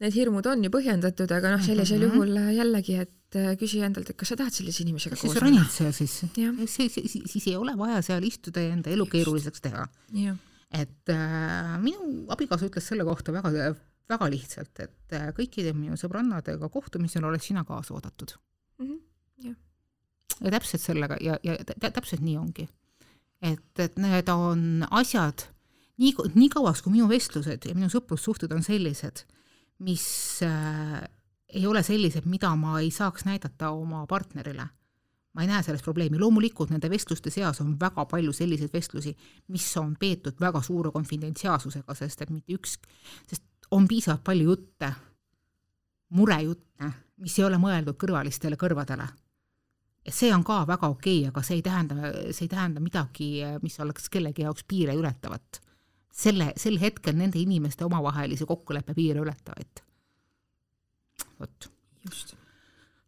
need 0.00 0.16
hirmud 0.16 0.46
on 0.48 0.64
ju 0.64 0.72
põhjendatud, 0.72 1.32
aga 1.36 1.54
noh, 1.54 1.64
sellisel 1.64 2.00
mm 2.00 2.10
-hmm. 2.10 2.14
juhul 2.14 2.54
jällegi, 2.56 3.00
et 3.04 3.38
küsi 3.60 3.82
endalt, 3.86 4.10
et 4.10 4.18
kas 4.18 4.32
sa 4.32 4.36
tahad 4.36 4.52
sellise 4.52 4.82
inimesega 4.82 5.16
koos 5.16 5.36
olla. 5.36 5.44
ronid 5.44 5.70
seal 5.70 5.92
siis? 5.94 6.14
siis, 6.66 6.94
siis, 6.94 7.18
siis 7.26 7.46
ei 7.46 7.56
ole 7.56 7.76
vaja 7.78 8.00
seal 8.02 8.24
istuda 8.26 8.60
ja 8.64 8.72
enda 8.74 8.90
elu 8.90 9.04
Just. 9.04 9.12
keeruliseks 9.12 9.60
teha. 9.60 9.86
et 10.70 11.12
äh, 11.14 11.76
minu 11.82 12.26
abikaasa 12.30 12.66
ütles 12.66 12.86
selle 12.86 13.04
kohta 13.04 13.32
väga, 13.34 13.74
väga 14.10 14.30
lihtsalt, 14.30 14.72
et 14.82 15.14
äh, 15.18 15.30
kõikide 15.36 15.74
minu 15.76 15.98
sõbrannadega 16.00 16.70
kohtumisel 16.72 17.26
oleks 17.26 17.50
sina 17.50 17.64
kaasa 17.64 17.94
oodatud 17.94 18.34
mm. 18.78 18.86
-hmm. 18.86 18.98
Ja. 20.40 20.50
täpselt 20.50 20.82
sellega 20.82 21.16
ja, 21.20 21.38
ja 21.44 21.56
täpselt 21.90 22.22
nii 22.24 22.36
ongi. 22.40 22.68
et, 23.42 23.78
et 23.78 23.98
need 24.00 24.28
on 24.28 24.86
asjad, 24.90 25.46
nii, 26.00 26.14
nii 26.34 26.48
kauaks, 26.48 26.82
kui 26.82 26.94
minu 26.94 27.08
vestlused 27.08 27.68
ja 27.68 27.74
minu 27.74 27.90
sõprussuhted 27.92 28.52
on 28.56 28.64
sellised 28.64 29.24
mis 29.80 30.40
äh, 30.42 31.08
ei 31.48 31.66
ole 31.66 31.82
sellised, 31.82 32.26
mida 32.28 32.52
ma 32.56 32.78
ei 32.80 32.90
saaks 32.90 33.24
näidata 33.24 33.70
oma 33.70 34.06
partnerile. 34.06 34.68
ma 35.30 35.44
ei 35.44 35.46
näe 35.46 35.62
selles 35.62 35.82
probleemi, 35.86 36.18
loomulikult 36.18 36.72
nende 36.74 36.88
vestluste 36.90 37.30
seas 37.30 37.60
on 37.62 37.76
väga 37.80 38.02
palju 38.10 38.32
selliseid 38.34 38.72
vestlusi, 38.74 39.12
mis 39.54 39.66
on 39.78 39.92
peetud 39.94 40.40
väga 40.42 40.58
suure 40.62 40.90
konfidentsiaalsusega, 40.90 41.94
sest 41.94 42.24
et 42.24 42.32
mitte 42.34 42.56
üks, 42.58 42.72
sest 43.30 43.44
on 43.70 43.86
piisavalt 43.88 44.24
palju 44.26 44.48
jutte, 44.48 44.90
murejutte, 46.18 46.90
mis 47.22 47.38
ei 47.38 47.46
ole 47.46 47.60
mõeldud 47.62 47.94
kõrvalistele 47.94 48.58
kõrvadele. 48.58 49.06
Ja 50.10 50.14
see 50.14 50.34
on 50.34 50.42
ka 50.44 50.64
väga 50.66 50.90
okei 50.90 51.20
okay,, 51.22 51.30
aga 51.30 51.46
see 51.46 51.60
ei 51.60 51.64
tähenda, 51.64 52.12
see 52.34 52.48
ei 52.48 52.52
tähenda 52.52 52.82
midagi, 52.82 53.32
mis 53.62 53.78
oleks 53.80 54.10
kellegi 54.10 54.42
jaoks 54.42 54.66
piire 54.68 54.98
ületavat 54.98 55.62
selle, 56.10 56.50
sel 56.60 56.78
hetkel 56.80 57.16
nende 57.18 57.40
inimeste 57.40 57.86
omavahelise 57.86 58.46
kokkuleppe 58.48 58.94
piire 58.96 59.22
ületavaid. 59.22 59.82
vot. 61.40 61.70
just. 62.04 62.34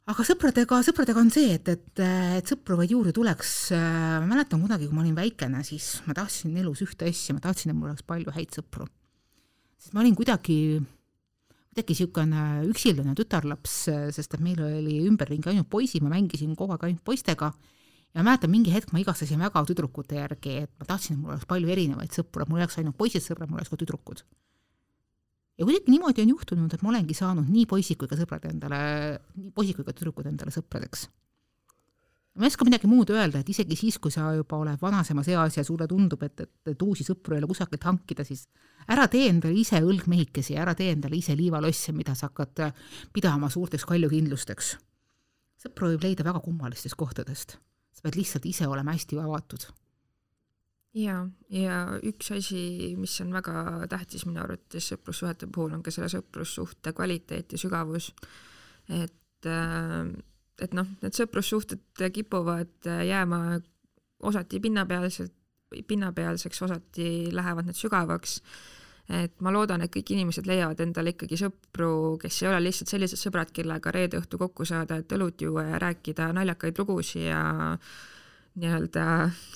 aga 0.09 0.27
sõpradega, 0.27 0.81
sõpradega 0.87 1.21
on 1.21 1.31
see, 1.35 1.53
et, 1.59 1.69
et, 1.69 2.03
et 2.39 2.55
sõpru 2.55 2.79
vaid 2.81 2.95
juurde 2.95 3.13
tuleks, 3.17 3.53
ma 3.75 4.25
mäletan 4.29 4.63
kunagi, 4.63 4.89
kui 4.89 4.97
ma 4.97 5.05
olin 5.05 5.19
väikene, 5.19 5.63
siis 5.67 5.95
ma 6.07 6.17
tahtsin 6.17 6.57
elus 6.63 6.85
ühte 6.87 7.09
asja, 7.11 7.37
ma 7.37 7.45
tahtsin, 7.45 7.73
et 7.73 7.79
mul 7.79 7.93
oleks 7.93 8.07
palju 8.07 8.35
häid 8.35 8.59
sõpru. 8.59 8.89
sest 9.79 9.97
ma 9.97 10.05
olin 10.05 10.17
kuidagi, 10.19 10.59
kuidagi 11.73 11.95
niisugune 11.95 12.43
üksildane 12.69 13.15
tütarlaps, 13.17 13.77
sest 14.13 14.35
et 14.37 14.43
meil 14.45 14.61
oli 14.61 14.99
ümberringi 15.09 15.49
ainult 15.49 15.71
poisid, 15.73 16.05
ma 16.05 16.13
mängisin 16.13 16.53
kogu 16.59 16.75
aeg 16.75 16.85
ainult 16.85 17.05
poistega 17.07 17.49
ja 18.13 18.25
mäletan, 18.25 18.53
mingi 18.53 18.73
hetk 18.75 18.93
ma 18.93 19.01
igastasin 19.01 19.41
väga 19.41 19.63
tüdrukute 19.71 20.19
järgi, 20.19 20.59
et 20.67 20.73
ma 20.77 20.89
tahtsin, 20.91 21.17
et 21.17 21.23
mul 21.23 21.33
oleks 21.33 21.49
palju 21.49 21.73
erinevaid 21.73 22.13
sõpru, 22.13 22.45
mul 22.49 22.61
ei 22.61 22.67
oleks 22.67 22.77
ainult 22.83 22.99
poisid 22.99 23.25
sõbrad, 23.25 23.49
mul 23.49 23.63
oleks 23.63 23.73
ka 23.73 23.81
tüdrukud. 23.81 24.21
ja 25.57 25.65
kuidagi 25.65 25.93
niimoodi 25.93 26.27
on 26.27 26.35
juhtunud, 26.35 26.75
et 26.75 26.85
ma 26.85 26.93
olengi 26.93 27.17
saanud 27.17 27.49
nii 27.49 27.65
poisid 27.71 27.97
kui 28.01 28.11
ka 28.11 28.21
sõbrad 28.21 28.45
endale, 28.51 28.83
nii 29.39 29.53
poisid 29.57 29.79
kui 29.79 29.89
ka 29.89 29.97
tüdrukud 29.97 30.29
endale 30.29 30.53
sõpradeks. 30.53 31.09
Ma 32.35 32.47
ei 32.47 32.53
oska 32.53 32.65
midagi 32.65 32.89
muud 32.89 33.11
öelda, 33.13 33.43
et 33.43 33.49
isegi 33.53 33.77
siis, 33.77 33.99
kui 34.01 34.13
sa 34.15 34.31
juba 34.37 34.57
oled 34.63 34.81
vanasemas 34.81 35.29
eas 35.29 35.59
ja 35.59 35.65
sulle 35.65 35.89
tundub, 35.89 36.23
et, 36.25 36.41
et, 36.41 36.53
et 36.73 36.85
uusi 36.87 37.05
sõpru 37.05 37.37
ei 37.37 37.43
ole 37.43 37.51
kusagilt 37.51 37.85
hankida, 37.85 38.25
siis 38.25 38.47
ära 38.89 39.09
tee 39.13 39.27
endale 39.29 39.59
ise 39.61 39.83
õlgmehikesi, 39.85 40.57
ära 40.57 40.75
tee 40.79 40.95
endale 40.95 41.19
ise 41.19 41.37
liivalosse, 41.37 41.93
mida 41.93 42.15
sa 42.17 42.31
hakkad 42.31 42.73
pidama 43.13 43.51
suurteks 43.53 43.85
kaljukindlusteks. 43.91 44.79
sõpru 45.63 45.93
võib 45.93 46.09
leida 46.09 46.25
väga 46.25 46.41
kummalistest 46.43 46.97
kohtadest 46.99 47.59
sa 47.93 48.09
pead 48.09 48.19
lihtsalt 48.19 48.49
ise 48.51 48.69
olema 48.69 48.97
hästi 48.97 49.19
avatud. 49.23 49.69
ja, 50.99 51.23
ja 51.49 51.77
üks 52.09 52.33
asi, 52.35 52.95
mis 52.99 53.15
on 53.25 53.33
väga 53.33 53.87
tähtis 53.93 54.27
minu 54.29 54.43
arvates 54.43 54.91
sõprussuhete 54.93 55.49
puhul, 55.53 55.77
on 55.77 55.85
ka 55.85 55.95
selle 55.95 56.11
sõprussuhte 56.13 56.93
kvaliteet 56.97 57.55
ja 57.55 57.61
sügavus. 57.61 58.13
et, 58.89 59.47
äh, 59.47 60.11
et 60.61 60.75
noh, 60.77 60.87
need 61.03 61.17
sõprussuhted 61.17 62.05
kipuvad 62.13 62.91
jääma 63.09 63.61
osati 64.23 64.61
pinnapealselt, 64.61 65.33
pinnapealseks, 65.89 66.63
osati 66.63 67.09
lähevad 67.33 67.71
need 67.71 67.79
sügavaks 67.79 68.41
et 69.11 69.35
ma 69.43 69.51
loodan, 69.53 69.83
et 69.83 69.93
kõik 69.93 70.13
inimesed 70.15 70.47
leiavad 70.47 70.81
endale 70.85 71.13
ikkagi 71.13 71.39
sõpru, 71.41 72.19
kes 72.23 72.43
ei 72.43 72.49
ole 72.51 72.61
lihtsalt 72.67 72.93
sellised 72.93 73.21
sõbrad, 73.21 73.51
kellega 73.55 73.93
reede 73.95 74.21
õhtu 74.21 74.39
kokku 74.41 74.67
saada, 74.69 75.01
et 75.03 75.13
õlut 75.17 75.43
juua 75.43 75.67
ja 75.73 75.81
rääkida 75.83 76.31
naljakaid 76.37 76.79
lugusid 76.79 77.27
ja 77.27 77.43
nii-öelda 78.63 79.07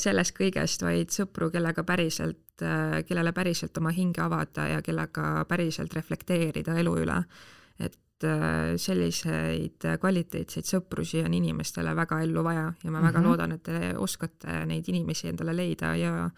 sellest 0.01 0.35
kõigest, 0.37 0.83
vaid 0.83 1.13
sõpru, 1.15 1.51
kellega 1.53 1.85
päriselt, 1.87 2.43
kellele 2.57 3.33
päriselt 3.37 3.77
oma 3.79 3.93
hinge 3.93 4.23
avada 4.25 4.67
ja 4.71 4.83
kellega 4.83 5.45
päriselt 5.49 5.95
reflekteerida 5.95 6.79
elu 6.81 6.97
üle. 7.05 7.21
et 7.79 7.97
äh, 8.25 8.77
selliseid 8.81 9.85
kvaliteetseid 10.01 10.69
sõprusi 10.69 11.21
on 11.25 11.35
inimestele 11.37 11.93
väga 11.97 12.21
ellu 12.25 12.45
vaja 12.45 12.65
ja 12.65 12.71
ma 12.71 12.75
mm 12.75 12.95
-hmm. 12.97 13.07
väga 13.09 13.19
mhm. 13.21 13.29
loodan, 13.29 13.53
et 13.53 13.63
te 13.63 13.93
oskate 13.97 14.65
neid 14.67 14.89
inimesi 14.89 15.29
endale 15.29 15.57
leida 15.57 15.95
ja 15.97 16.31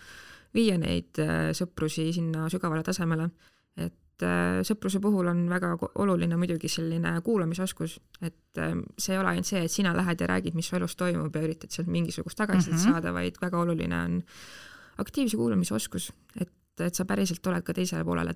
viia 0.55 0.79
neid 0.79 1.19
äh, 1.19 1.53
sõprusi 1.53 2.12
sinna 2.12 2.49
sügavale 2.49 2.83
tasemele. 2.83 3.31
et 3.77 4.23
äh, 4.23 4.61
sõpruse 4.67 5.01
puhul 5.01 5.27
on 5.27 5.49
väga 5.49 5.77
oluline 5.95 6.37
muidugi 6.37 6.69
selline 6.69 7.21
kuulamisoskus, 7.21 8.01
et 8.21 8.59
see 8.99 9.12
ei 9.14 9.19
ole 9.19 9.29
ainult 9.29 9.47
see, 9.47 9.64
et 9.64 9.71
sina 9.71 9.97
lähed 9.97 10.21
ja 10.21 10.27
räägid, 10.27 10.55
mis 10.55 10.67
su 10.67 10.77
elus 10.77 10.97
toimub 10.97 11.37
ja 11.37 11.43
üritad 11.43 11.71
sealt 11.71 11.88
mingisugust 11.88 12.37
tagasisidet 12.37 12.81
mm 12.81 12.87
-hmm. 12.87 12.93
saada, 12.93 13.12
vaid 13.12 13.37
väga 13.41 13.59
oluline 13.59 14.03
on 14.05 14.23
aktiivse 14.99 15.37
kuulamise 15.37 15.75
oskus, 15.75 16.12
et, 16.41 16.53
et 16.81 16.95
sa 16.95 17.05
päriselt 17.05 17.47
oled 17.47 17.62
ka 17.62 17.73
teisele 17.73 18.05
poolele 18.05 18.35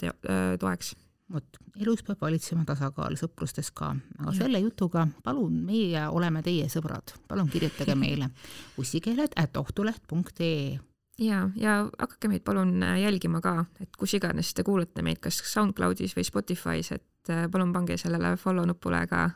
toeks 0.59 0.95
vot, 1.33 1.59
elus 1.81 2.05
peab 2.07 2.21
valitsema 2.23 2.65
tasakaal, 2.69 3.17
sõprustes 3.21 3.73
ka, 3.75 3.93
aga 4.21 4.31
ja. 4.31 4.39
selle 4.43 4.63
jutuga 4.63 5.07
palun, 5.25 5.59
meie 5.67 6.07
oleme 6.09 6.43
teie 6.45 6.69
sõbrad, 6.73 7.15
palun 7.29 7.51
kirjutage 7.53 7.97
meile 7.99 8.31
ussikeeled 8.81 9.37
at 9.41 9.57
ohtuleht.ee 9.57 10.79
ja, 11.19 11.43
ja 11.57 11.77
hakake 11.99 12.31
meid 12.33 12.45
palun 12.47 12.83
äh, 12.83 13.01
jälgima 13.03 13.43
ka, 13.45 13.65
et 13.81 13.97
kus 13.99 14.15
iganes 14.19 14.55
te 14.55 14.65
kuulate 14.67 15.05
meid, 15.05 15.21
kas 15.23 15.43
SoundCloudis 15.53 16.17
või 16.17 16.27
Spotify's, 16.29 16.93
et 16.97 17.33
äh, 17.33 17.47
palun 17.53 17.75
pange 17.75 17.99
sellele 18.01 18.37
follow 18.41 18.67
nupule 18.69 19.05
ka 19.11 19.29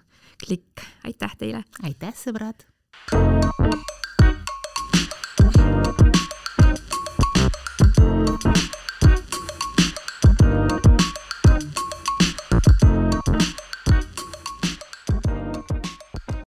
klikk. 0.42 0.86
aitäh 1.04 1.38
teile! 1.38 1.64
aitäh, 1.82 2.16
sõbrad! 2.16 2.66